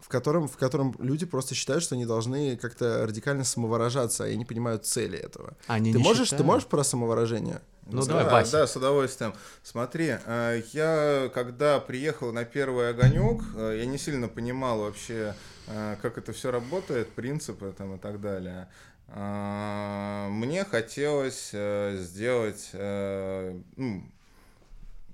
[0.01, 4.37] в котором, в котором люди просто считают, что они должны как-то радикально самовыражаться, а я
[4.37, 5.57] не понимаю цели этого.
[5.67, 6.47] Они ты можешь, ты считают.
[6.47, 7.61] можешь про самовыражение?
[7.87, 8.53] Ну да, давай, Вася.
[8.53, 9.35] Да, с удовольствием.
[9.63, 15.35] Смотри, э, я когда приехал на первый огонек, э, я не сильно понимал вообще,
[15.67, 18.69] э, как это все работает, принципы там и так далее.
[19.11, 24.03] А, Мне хотелось э, сделать, э, ну,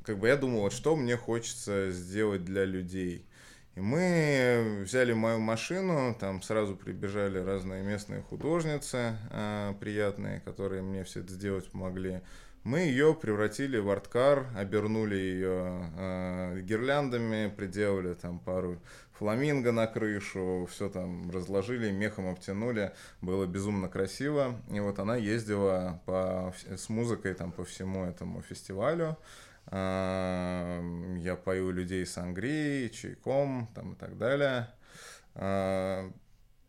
[0.05, 3.25] как бы я думал, что мне хочется сделать для людей.
[3.77, 11.05] И мы взяли мою машину, там сразу прибежали разные местные художницы э, приятные, которые мне
[11.05, 12.21] все это сделать помогли.
[12.65, 18.81] Мы ее превратили в арткар, обернули ее гирляндами, приделали там пару
[19.19, 24.61] фламинго на крышу, все там разложили, мехом обтянули, было безумно красиво.
[24.71, 29.17] И вот она ездила по, с музыкой там по всему этому фестивалю.
[29.67, 30.81] А,
[31.19, 34.69] Я пою людей с Ангрией, чайком там и так далее.
[35.35, 36.11] А,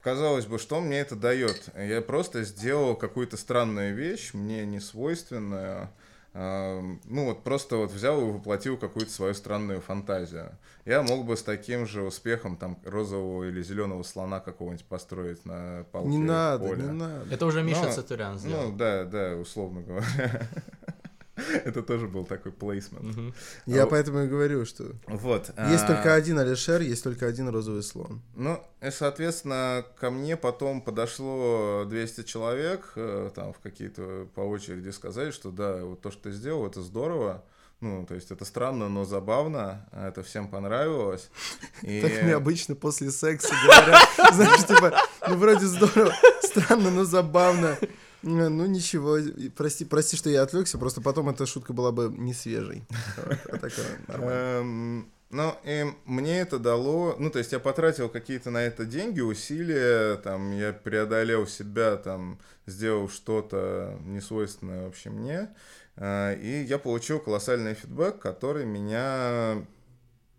[0.06, 1.70] Казалось бы, что мне это дает?
[1.76, 5.90] Я просто сделал какую-то странную вещь, мне не свойственную.
[6.36, 10.52] Ну вот просто вот взял и воплотил какую-то свою странную фантазию.
[10.84, 15.86] Я мог бы с таким же успехом там розового или зеленого слона какого-нибудь построить на
[15.94, 16.84] палке Не надо, поле.
[16.84, 17.26] не надо.
[17.34, 18.70] Это уже Миша Ну, Цатурян сделал.
[18.70, 20.42] Ну да, да, условно говоря.
[21.66, 23.34] Это тоже был такой плейсмент.
[23.66, 25.52] Я А, поэтому и говорю, что Вот.
[25.70, 28.22] есть а, только один Алишер, есть только один розовый слон.
[28.36, 34.90] Ну, и, соответственно, ко мне потом подошло 200 человек, э, там, в какие-то по очереди
[34.90, 37.44] сказали, что да, вот то, что ты сделал, это здорово.
[37.82, 41.30] Ну, то есть это странно, но забавно, а это всем понравилось.
[41.82, 42.02] И...
[42.02, 44.02] Так мне обычно после секса говорят,
[44.34, 44.94] знаешь, типа,
[45.28, 47.78] ну вроде здорово, странно, но забавно.
[48.28, 49.20] Ну ну, ничего,
[49.56, 52.84] прости, прости, что я отвлекся, просто потом эта шутка была бы не свежей.
[54.08, 54.32] Нормально.
[54.34, 59.22] Эм, Ну, и мне это дало, ну, то есть я потратил какие-то на это деньги,
[59.22, 65.50] усилия, там, я преодолел себя, там, сделал что-то несвойственное вообще мне,
[65.98, 69.66] э, и я получил колоссальный фидбэк, который меня,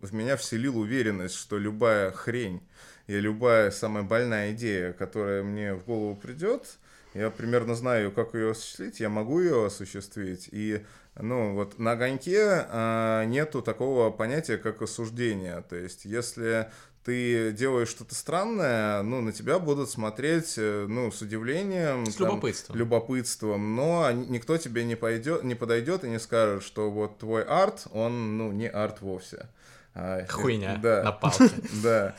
[0.01, 2.61] в меня вселил уверенность, что любая хрень
[3.07, 6.77] и любая самая больная идея, которая мне в голову придет,
[7.17, 10.85] я примерно знаю, как ее осуществить, я могу ее осуществить, и
[11.19, 15.63] ну, вот на огоньке а, нету такого понятия, как осуждение.
[15.67, 16.69] То есть, если
[17.03, 22.05] ты делаешь что-то странное, ну, на тебя будут смотреть, э, ну, с удивлением.
[22.05, 22.75] С там, любопытством.
[22.77, 27.87] любопытством, но никто тебе не пойдет, не подойдет и не скажет, что вот твой арт,
[27.93, 29.47] он, ну, не арт вовсе.
[29.95, 31.01] А, Хуйня Да.
[31.03, 31.49] на палке.
[31.81, 32.15] Да.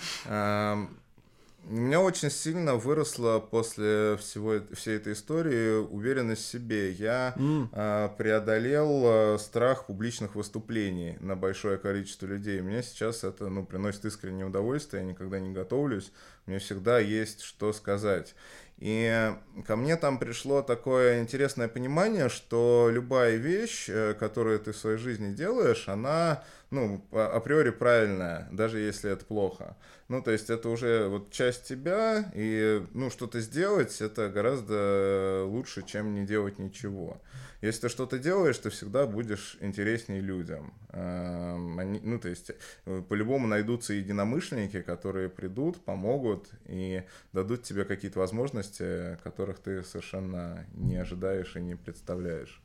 [1.69, 6.93] У меня очень сильно выросла после всего, э- всей этой истории уверенность в себе.
[6.93, 7.69] Я М.
[7.73, 12.63] а, преодолел страх публичных выступлений на большое количество людей.
[12.63, 16.11] Мне сейчас это ну, приносит искреннее удовольствие, я никогда не готовлюсь,
[16.47, 18.35] мне всегда есть что сказать.
[18.79, 19.35] И
[19.67, 24.99] ко мне там пришло такое интересное понимание, что любая вещь, э, которую ты в своей
[24.99, 29.77] жизни делаешь, она, ну, по- априори правильная, даже если это плохо.
[30.09, 35.83] Ну, то есть это уже вот часть тебя, и, ну, что-то сделать, это гораздо лучше,
[35.83, 37.21] чем не делать ничего.
[37.63, 40.73] Если ты что-то делаешь, ты всегда будешь интересней людям.
[40.93, 42.53] Эм, они- ну, то есть,
[42.87, 47.03] э, по-любому найдутся единомышленники, которые придут, помогут и
[47.33, 52.63] дадут тебе какие-то возможности, которых ты совершенно не ожидаешь и не представляешь.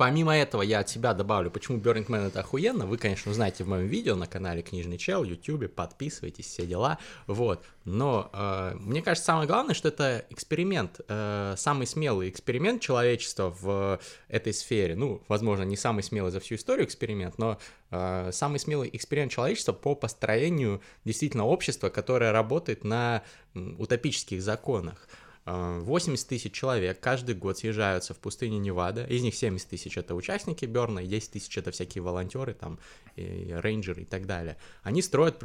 [0.00, 2.86] Помимо этого, я от себя добавлю, почему Burning Man это охуенно.
[2.86, 6.96] Вы, конечно, узнаете в моем видео на канале Книжный Чел, Ютубе, подписывайтесь, все дела.
[7.26, 7.62] Вот.
[7.84, 14.00] Но э, мне кажется, самое главное, что это эксперимент, э, самый смелый эксперимент человечества в
[14.28, 14.96] этой сфере.
[14.96, 17.58] Ну, возможно, не самый смелый за всю историю эксперимент, но
[17.90, 23.22] э, самый смелый эксперимент человечества по построению действительно общества, которое работает на
[23.54, 25.06] утопических законах.
[25.46, 29.04] Э, 80 тысяч человек каждый год съезжаются в пустыне Невада.
[29.04, 32.78] Из них 70 тысяч это участники Берна, и 10 тысяч это всякие волонтеры, там,
[33.16, 34.56] и рейнджеры и так далее.
[34.82, 35.42] Они строят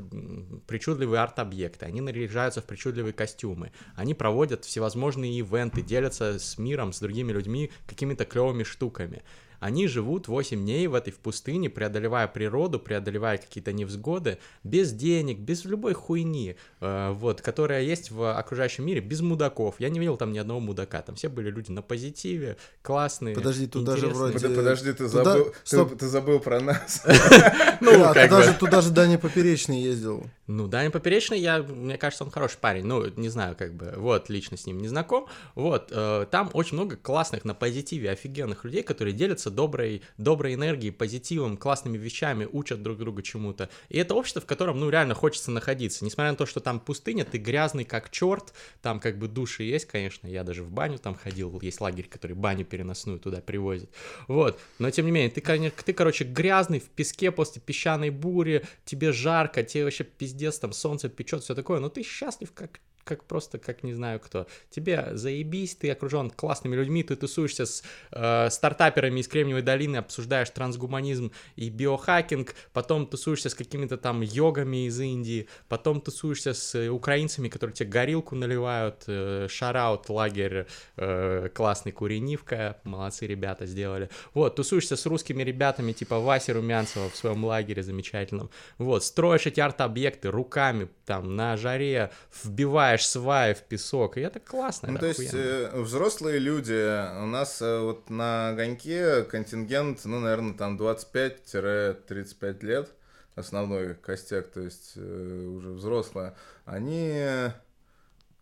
[0.68, 7.00] причудливые арт-объекты, они наряжаются в причудливые костюмы, они проводят всевозможные ивенты, делятся с миром, с
[7.00, 9.24] другими людьми какими-то клевыми штуками.
[9.60, 15.40] Они живут 8 дней в этой в пустыне, преодолевая природу, преодолевая какие-то невзгоды, без денег,
[15.40, 19.76] без любой хуйни, э, вот, которая есть в окружающем мире, без мудаков.
[19.80, 23.36] Я не видел там ни одного мудака, там все были люди на позитиве, классные.
[23.36, 25.98] Подожди, тут даже вроде- Под- Подожди, ты туда- забыл, ты, стоп.
[25.98, 27.04] ты забыл про нас.
[27.82, 28.14] Ну,
[28.60, 30.28] туда же Даня Поперечный ездил.
[30.48, 32.86] Ну, Даня Поперечный, я, мне кажется, он хороший парень.
[32.86, 35.28] Ну, не знаю, как бы, вот, лично с ним не знаком.
[35.56, 40.92] Вот, э, там очень много классных на позитиве, офигенных людей, которые делятся доброй, доброй энергией,
[40.92, 43.70] позитивом, классными вещами, учат друг друга чему-то.
[43.90, 46.06] И это общество, в котором, ну, реально хочется находиться.
[46.06, 48.54] Несмотря на то, что там пустыня, ты грязный как черт,
[48.84, 52.36] там как бы души есть, конечно, я даже в баню там ходил, есть лагерь, который
[52.36, 53.90] баню переносную туда привозит.
[54.28, 59.12] Вот, но тем не менее, ты, ты, короче, грязный в песке после песчаной бури, тебе
[59.12, 63.60] жарко, тебе вообще пиздец, там солнце печет, все такое, но ты счастлив как как просто,
[63.60, 64.48] как не знаю кто.
[64.70, 70.50] Тебе заебись, ты окружен классными людьми, ты тусуешься с э, стартаперами из Кремниевой долины, обсуждаешь
[70.50, 76.90] трансгуманизм и биохакинг, потом тусуешься с какими-то там йогами из Индии, потом тусуешься с э,
[76.90, 80.66] украинцами, которые тебе горилку наливают, э, шараут, лагерь
[80.98, 84.10] э, классный Куренивка, молодцы ребята сделали.
[84.34, 88.50] Вот, тусуешься с русскими ребятами, типа Васи Румянцева в своем лагере замечательном.
[88.80, 92.10] Вот, строишь эти арт-объекты руками, там, на жаре,
[92.44, 95.46] вбиваешь сваи в песок, и это классно, Ну, это то есть охуенно.
[95.48, 102.90] э, взрослые люди, у нас э, вот на огоньке контингент, ну, наверное, там 25-35 лет,
[103.36, 107.52] основной костяк, то есть э, уже взрослые, они,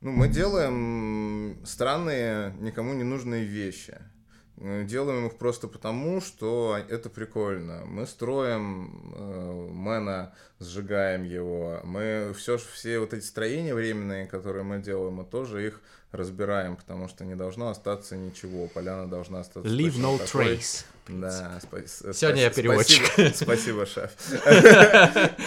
[0.01, 3.97] ну, мы делаем странные, никому не нужные вещи.
[4.57, 7.85] Э, Делаем их просто потому, что это прикольно.
[7.85, 11.79] Мы строим э, мэна, сжигаем его.
[11.83, 15.81] Мы все, все вот эти строения временные, которые мы делаем, мы тоже их
[16.11, 18.67] разбираем, потому что не должно остаться ничего.
[18.67, 20.57] Поляна должна остаться Leave no такой.
[20.57, 20.85] trace.
[21.07, 23.05] Да, спа- Сегодня я спаси- переводчик.
[23.33, 23.33] Спасибо,
[23.85, 24.11] спасибо, шеф.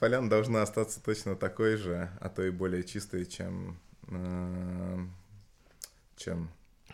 [0.00, 3.78] Поляна должна остаться точно такой же, а то и более чистой, чем...
[4.08, 4.98] э,
[6.16, 6.50] чем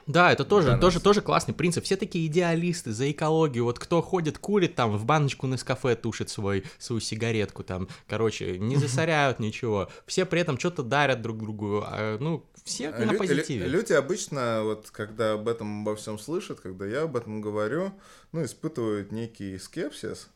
[0.06, 1.84] Да, это тоже, тоже, тоже классный принцип.
[1.84, 3.64] Все такие идеалисты за экологию.
[3.64, 7.88] Вот кто ходит, курит там, в баночку на кафе тушит свой, свою сигаретку там.
[8.06, 9.88] Короче, не засоряют ничего.
[10.06, 11.82] Все при этом что-то дарят друг другу.
[11.84, 13.66] а, ну, все на лю- позитиве.
[13.66, 17.92] Люди обычно, вот когда об этом обо всем слышат, когда я об этом говорю,
[18.32, 20.28] ну, испытывают некий скепсис,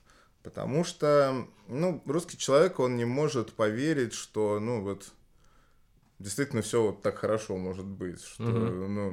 [0.43, 5.13] потому что, ну, русский человек, он не может поверить, что, ну, вот,
[6.21, 8.95] действительно все вот так хорошо может быть, что, Мгм.
[8.95, 9.11] ну,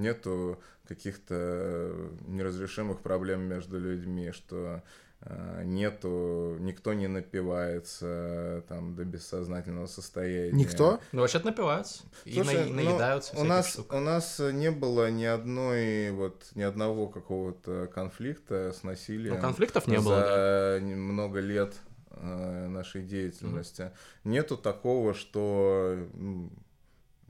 [0.00, 1.92] нету каких-то
[2.26, 4.82] неразрешимых проблем между людьми, что
[5.22, 10.50] э, нету, никто не напивается там до бессознательного состояния.
[10.52, 10.98] Никто?
[11.12, 12.04] Ну, вообще-то напиваются.
[12.24, 13.92] И, Слушай, на- и ну, наедаются у нас штук.
[13.92, 19.34] у нас не было ни одной вот ни одного какого-то конфликта с насилием.
[19.34, 20.78] Ну, конфликтов не было, да.
[20.78, 21.74] за много лет
[22.10, 23.92] нашей деятельности.
[24.24, 26.08] Нету такого, что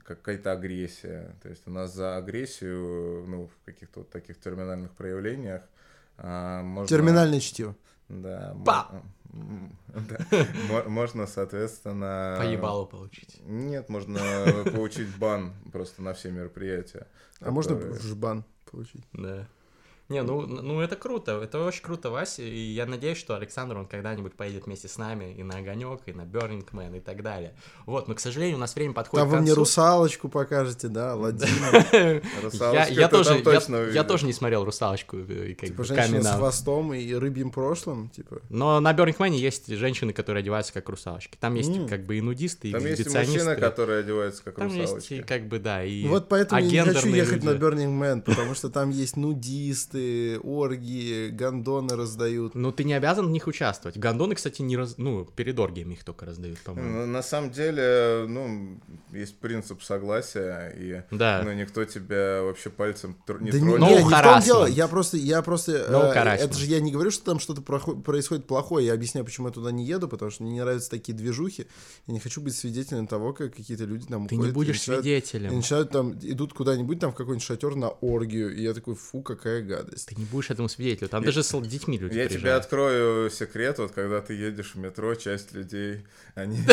[0.03, 1.35] какая-то агрессия.
[1.41, 5.63] То есть у нас за агрессию, ну, в каких-то вот таких терминальных проявлениях
[6.17, 6.87] а, можно...
[6.87, 7.75] Терминальное чтиво.
[8.09, 8.55] Да.
[8.65, 9.01] Па!
[9.31, 10.17] да.
[10.69, 12.35] Мо- Можно, соответственно...
[12.37, 13.39] Поебало получить.
[13.45, 14.19] Нет, можно
[14.73, 17.07] получить бан просто на все мероприятия.
[17.39, 19.05] А можно которые- в жбан получить?
[19.13, 19.47] Да.
[20.11, 23.87] Не, ну, ну это круто, это очень круто, Вася, и я надеюсь, что Александр, он
[23.87, 27.55] когда-нибудь поедет вместе с нами и на Огонек, и на Burning Man, и так далее.
[27.85, 31.15] Вот, но, к сожалению, у нас время подходит Там к вы мне русалочку покажете, да,
[31.21, 32.21] Ладина.
[32.89, 33.41] Я, тоже,
[33.93, 38.41] я, тоже не смотрел «Русалочку», Типа женщина с хвостом и рыбьим прошлым, типа.
[38.49, 41.37] Но на Burning Man есть женщины, которые одеваются как русалочки.
[41.39, 44.93] Там есть как бы и нудисты, и Там есть мужчины, которые одеваются как Там есть
[44.93, 45.21] русалочки.
[45.21, 48.89] как бы, да, и Вот поэтому я не хочу ехать на Man, потому что там
[48.89, 50.00] есть нудисты,
[50.43, 52.55] оргии, гондоны раздают.
[52.55, 53.97] Ну, ты не обязан в них участвовать.
[53.97, 54.95] Гондоны, кстати, не раз...
[54.97, 56.99] Ну, перед оргиями их только раздают, по-моему.
[57.01, 58.79] Ну, На самом деле, ну,
[59.11, 61.41] есть принцип согласия, и Да.
[61.43, 63.81] ну, никто тебя вообще пальцем тр- не да не, тронет.
[63.81, 66.79] No не, не в том дело, я просто, я просто, No э, это же я
[66.79, 70.31] не говорю, что там что-то происходит плохое, я объясняю, почему я туда не еду, потому
[70.31, 71.67] что мне не нравятся такие движухи,
[72.07, 74.75] я не хочу быть свидетелем того, как какие-то люди там Ты уходят не и будешь
[74.79, 75.55] начинают- и свидетелем.
[75.55, 79.61] начинают там, идут куда-нибудь там в какой-нибудь шатер на оргию, и я такой, фу, какая
[79.61, 79.90] гадость.
[79.95, 81.09] Ты не будешь этому свидетелем.
[81.09, 82.63] Там Я- даже с детьми люди Я тебе приезжают.
[82.65, 86.57] открою секрет, вот когда ты едешь в метро, часть людей, они...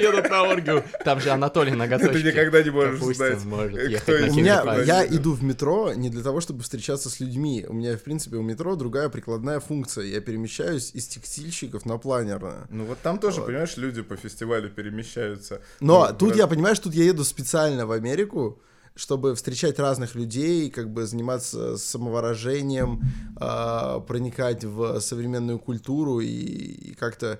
[0.00, 0.84] Едут на оргию.
[1.04, 4.62] Там же Анатолий на Ты никогда не можешь знать, может э, ехать кто из меня,
[4.84, 7.64] я иду в метро не для того, чтобы встречаться с людьми.
[7.68, 10.04] У меня, в принципе, у метро другая прикладная функция.
[10.04, 12.66] Я перемещаюсь из текстильщиков на планерное.
[12.70, 15.60] Ну вот там тоже, понимаешь, люди по фестивалю перемещаются.
[15.80, 18.60] Но Ну, тут я, понимаешь, тут я еду специально в Америку,
[18.98, 23.00] чтобы встречать разных людей, как бы заниматься самовыражением,
[23.36, 27.38] а, проникать в современную культуру и, и как-то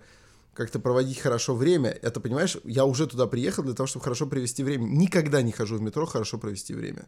[0.55, 1.91] как-то проводить хорошо время.
[1.91, 4.87] Это, понимаешь, я уже туда приехал для того, чтобы хорошо провести время.
[4.87, 7.07] Никогда не хожу в метро хорошо провести время.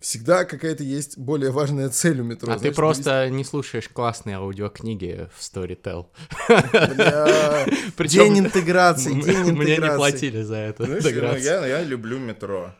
[0.00, 2.52] Всегда какая-то есть более важная цель у метро.
[2.52, 6.06] А ты знаешь, просто не слушаешь классные аудиокниги в Storytel.
[7.96, 9.96] Причем День интеграции, день мне не интеграции.
[9.96, 10.86] платили за это.
[10.86, 10.96] Ну,
[11.36, 12.74] я люблю метро.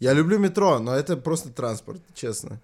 [0.00, 2.58] Я люблю метро, но это просто транспорт, честно.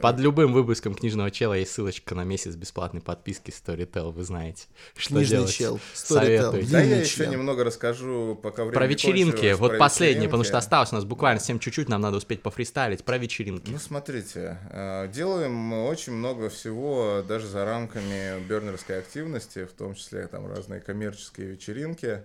[0.00, 4.66] Под любым выпуском книжного чела есть ссылочка на месяц бесплатной подписки Storytel, вы знаете.
[4.94, 5.54] Что Книжный делать.
[5.54, 5.80] чел.
[5.94, 6.70] Советуйте.
[6.70, 10.50] Да, я еще немного расскажу, пока время Про вечеринки, кончилось, вот про последнее, потому что
[10.50, 10.64] вечеринки.
[10.66, 13.70] осталось у нас буквально совсем чуть-чуть, нам надо успеть пофристайлить про вечеринки.
[13.70, 19.94] Ну, смотрите, э, делаем мы очень много всего даже за рамками бернерской активности, в том
[19.94, 22.22] числе там разные коммерческие вечеринки.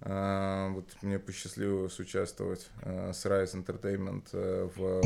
[0.00, 5.00] Э, Вот мне посчастливилось участвовать э, с Rise Entertainment э, в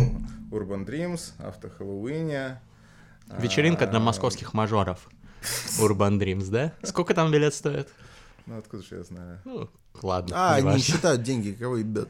[0.53, 2.61] Urban Dreams, автохэллоуине.
[3.39, 5.09] Вечеринка для А, московских мажоров.
[5.81, 6.73] Urban Dreams, да?
[6.83, 7.89] Сколько там билет стоит?
[8.47, 9.39] Ну, откуда же я знаю?
[9.45, 9.69] Ну,
[10.03, 10.35] ладно.
[10.37, 10.81] А, не они важно.
[10.81, 12.09] считают деньги, кого ебет.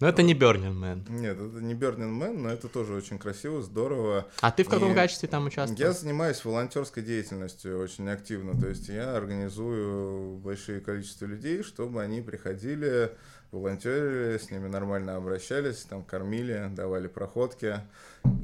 [0.00, 1.10] Но это не Burning Man.
[1.10, 4.26] Нет, это не Burning Man, но это тоже очень красиво, здорово.
[4.40, 5.80] А ты в каком И качестве там участвовал?
[5.80, 8.60] Я занимаюсь волонтерской деятельностью очень активно.
[8.60, 13.12] То есть я организую большое количество людей, чтобы они приходили,
[13.52, 17.80] волонтерили, с ними нормально обращались, там кормили, давали проходки.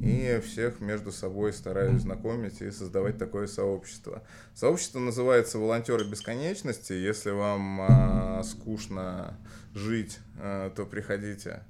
[0.01, 4.23] И всех между собой стараюсь знакомить и создавать такое сообщество.
[4.55, 6.93] Сообщество называется «Волонтеры бесконечности».
[6.93, 9.37] Если вам а, скучно
[9.73, 11.63] жить, а, то приходите.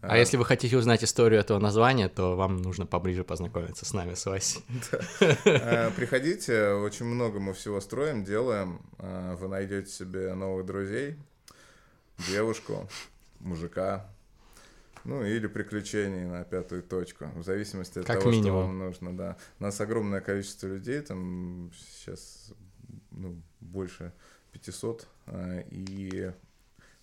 [0.00, 4.14] А если вы хотите узнать историю этого названия, то вам нужно поближе познакомиться с нами,
[4.14, 4.64] с Васей.
[5.44, 8.80] Э, Приходите, очень много мы всего строим, делаем.
[8.98, 11.16] Э, Вы найдете себе новых друзей,
[12.28, 12.88] девушку,
[13.38, 14.10] мужика,
[15.04, 18.44] ну или приключений на пятую точку, в зависимости от Как того, минимум.
[18.62, 19.36] что вам нужно, да.
[19.60, 22.52] У нас огромное количество людей, там сейчас
[23.12, 24.12] ну, больше
[24.50, 26.32] 500, э, и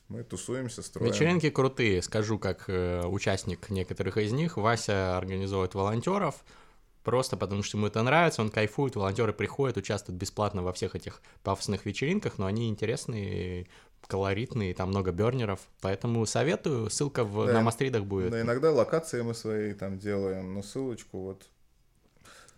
[0.09, 1.11] мы тусуемся, строим.
[1.11, 4.57] Вечеринки крутые, скажу как э, участник некоторых из них.
[4.57, 6.43] Вася организует волонтеров,
[7.03, 11.21] просто потому что ему это нравится, он кайфует, волонтеры приходят, участвуют бесплатно во всех этих
[11.43, 13.67] пафосных вечеринках, но они интересные,
[14.07, 17.53] колоритные, там много бернеров, поэтому советую, ссылка в, Да.
[17.53, 18.31] на мастридах будет.
[18.31, 21.45] Да, иногда локации мы свои там делаем, но ссылочку вот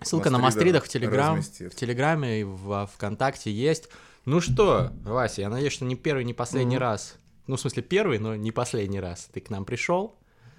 [0.04, 1.74] Ссылка на Мастридах в Телеграм, разместит.
[1.74, 3.88] в Телеграме и в ВКонтакте есть.
[4.26, 6.82] Ну что, Вася, я надеюсь, что не первый, не последний Мгм.
[6.82, 7.18] раз.
[7.48, 9.30] Ну, в смысле, первый, но не последний раз.
[9.34, 10.16] Ты к нам пришел.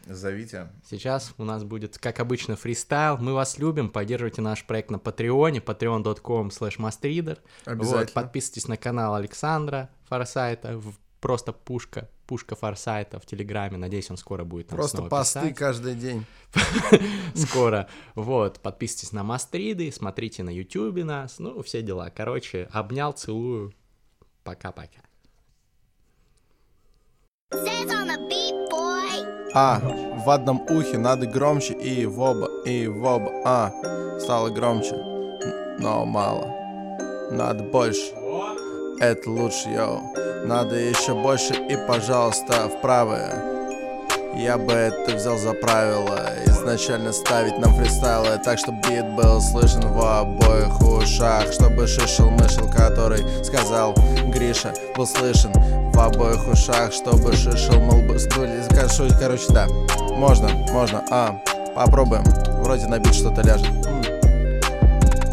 [0.07, 0.69] зовите.
[0.89, 3.19] Сейчас у нас будет, как обычно, фристайл.
[3.19, 3.89] Мы вас любим.
[3.89, 7.39] Поддерживайте наш проект на Патреоне, patreon.com slash mastrider.
[7.67, 13.77] Вот, подписывайтесь на канал Александра Форсайта, в- просто пушка, пушка Форсайта в Телеграме.
[13.79, 15.57] Надеюсь, он скоро будет там Просто посты писать.
[15.57, 16.27] каждый день.
[17.35, 17.89] Скоро.
[18.17, 22.11] Вот, подписывайтесь на Мастриды, смотрите на Ютубе нас, ну, все дела.
[22.11, 23.73] Короче, обнял, целую.
[24.45, 25.01] Пока-пока.
[29.55, 29.81] А,
[30.25, 33.73] в одном ухе надо громче и в оба, и в оба, а,
[34.19, 34.97] стало громче,
[35.79, 36.49] но мало.
[37.31, 38.13] Надо больше,
[39.01, 40.01] это лучше, йоу.
[40.47, 43.52] Надо еще больше и, пожалуйста, в правое.
[44.35, 49.81] Я бы это взял за правило Изначально ставить нам фристайлы Так, чтобы бит был слышен
[49.83, 53.95] в обоих ушах Чтобы шишел-мышел, который сказал
[54.27, 58.63] Гриша, был слышен в обоих ушах Чтобы шишел-мыл, бы- стули-
[59.19, 59.67] короче, да.
[60.11, 61.39] Можно, можно, а,
[61.75, 62.25] попробуем.
[62.63, 63.71] Вроде на бит что-то ляжет.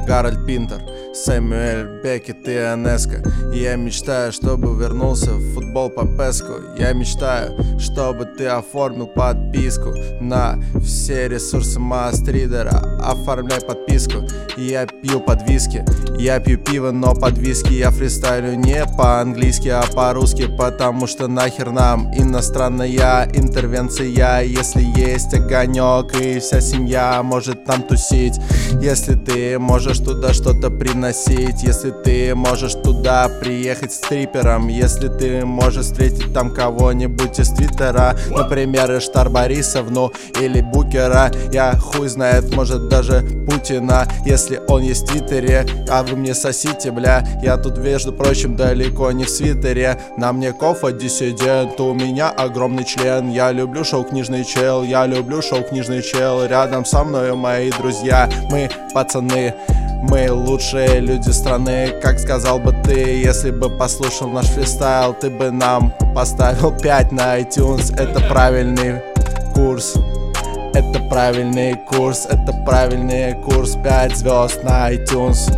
[0.05, 0.81] Гарольд Пинтер,
[1.13, 3.21] Сэмюэль Беккет и Анеско
[3.53, 6.53] Я мечтаю, чтобы вернулся в футбол по песку.
[6.77, 12.97] Я мечтаю, чтобы ты оформил подписку На все ресурсы Мастридера.
[13.03, 14.19] Оформляй подписку.
[14.55, 15.83] Я пью под виски.
[16.17, 17.73] Я пью пиво, но под виски.
[17.73, 24.07] Я фристайлю не по-английски, а по-русски Потому что нахер нам иностранная интервенция.
[24.41, 28.39] Если есть огонек и вся семья может там тусить.
[28.81, 31.63] Если ты можешь туда что-то приносить.
[31.63, 38.97] Если ты можешь туда приехать стрипером Если ты можешь встретить там кого-нибудь из твиттера Например,
[38.97, 41.31] Иштар Борисовну или Букера.
[41.51, 44.07] Я хуй знает, может даже Путина.
[44.25, 47.23] Если он есть в твиттере, а вы мне сосите, бля.
[47.41, 49.99] Я тут, между прочим, далеко не в свитере.
[50.17, 53.29] На мне кофа диссидент, у меня огромный член.
[53.29, 58.29] Я люблю шоу «Книжный чел», я люблю шоу «Книжный чел» Рядом со мною мои друзья,
[58.49, 59.53] мы пацаны
[60.01, 63.21] мы лучшие люди страны, как сказал бы ты.
[63.21, 67.93] Если бы послушал наш фристайл, ты бы нам поставил 5 на iTunes.
[67.97, 69.01] Это правильный
[69.53, 69.95] курс.
[70.73, 73.75] Это правильный курс, это правильный курс.
[73.83, 75.49] 5 звезд на iTunes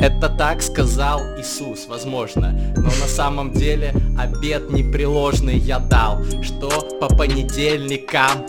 [0.00, 2.52] Это так сказал Иисус, возможно.
[2.74, 8.46] Но на самом деле обед непреложный я дал, что по понедельникам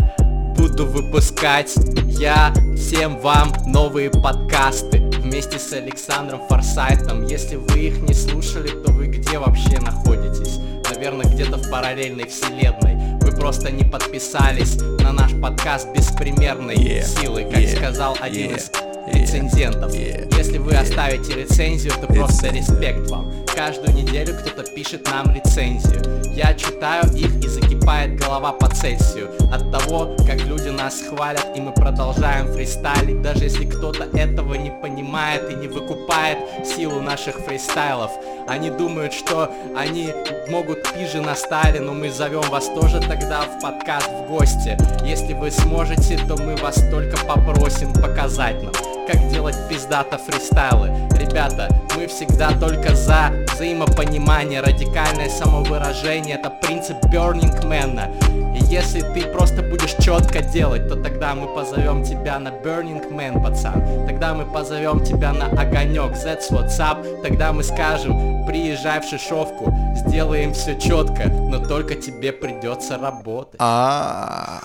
[0.56, 1.76] буду выпускать
[2.08, 7.26] я всем вам новые подкасты вместе с Александром Форсайтом.
[7.26, 10.58] Если вы их не слушали, то вы где вообще находитесь?
[10.90, 13.20] Наверное, где-то в параллельной вселенной.
[13.20, 18.58] Вы просто не подписались на наш подкаст беспримерной Yeah, силы, как yeah, сказал один yeah,
[18.58, 18.72] из
[19.12, 19.94] рецензентов.
[19.94, 23.32] Если вы оставите рецензию, то просто респект вам.
[23.56, 26.22] Каждую неделю кто-то пишет нам рецензию.
[26.34, 31.60] Я читаю их и закипает голова по Цельсию От того, как люди нас хвалят и
[31.60, 38.12] мы продолжаем фристайлить Даже если кто-то этого не понимает и не выкупает силу наших фристайлов
[38.48, 40.14] Они думают, что они
[40.50, 45.34] могут пиже на стайле, но мы зовем вас тоже тогда в подкаст в гости Если
[45.34, 50.90] вы сможете, то мы вас только попросим показать нам как делать пиздато фристайлы.
[51.18, 58.56] Ребята, мы всегда только за взаимопонимание, радикальное самовыражение Это принцип Burning Man.
[58.56, 63.44] И если ты просто будешь четко делать, то тогда мы позовем тебя на Burning Man,
[63.44, 63.82] пацан.
[64.08, 67.22] Тогда мы позовем тебя на огонек, that's what's up.
[67.22, 73.60] Тогда мы скажем, приезжай в Шишовку, сделаем все четко Но только тебе придется работать.
[73.60, 74.62] А,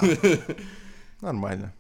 [1.21, 1.73] нормально.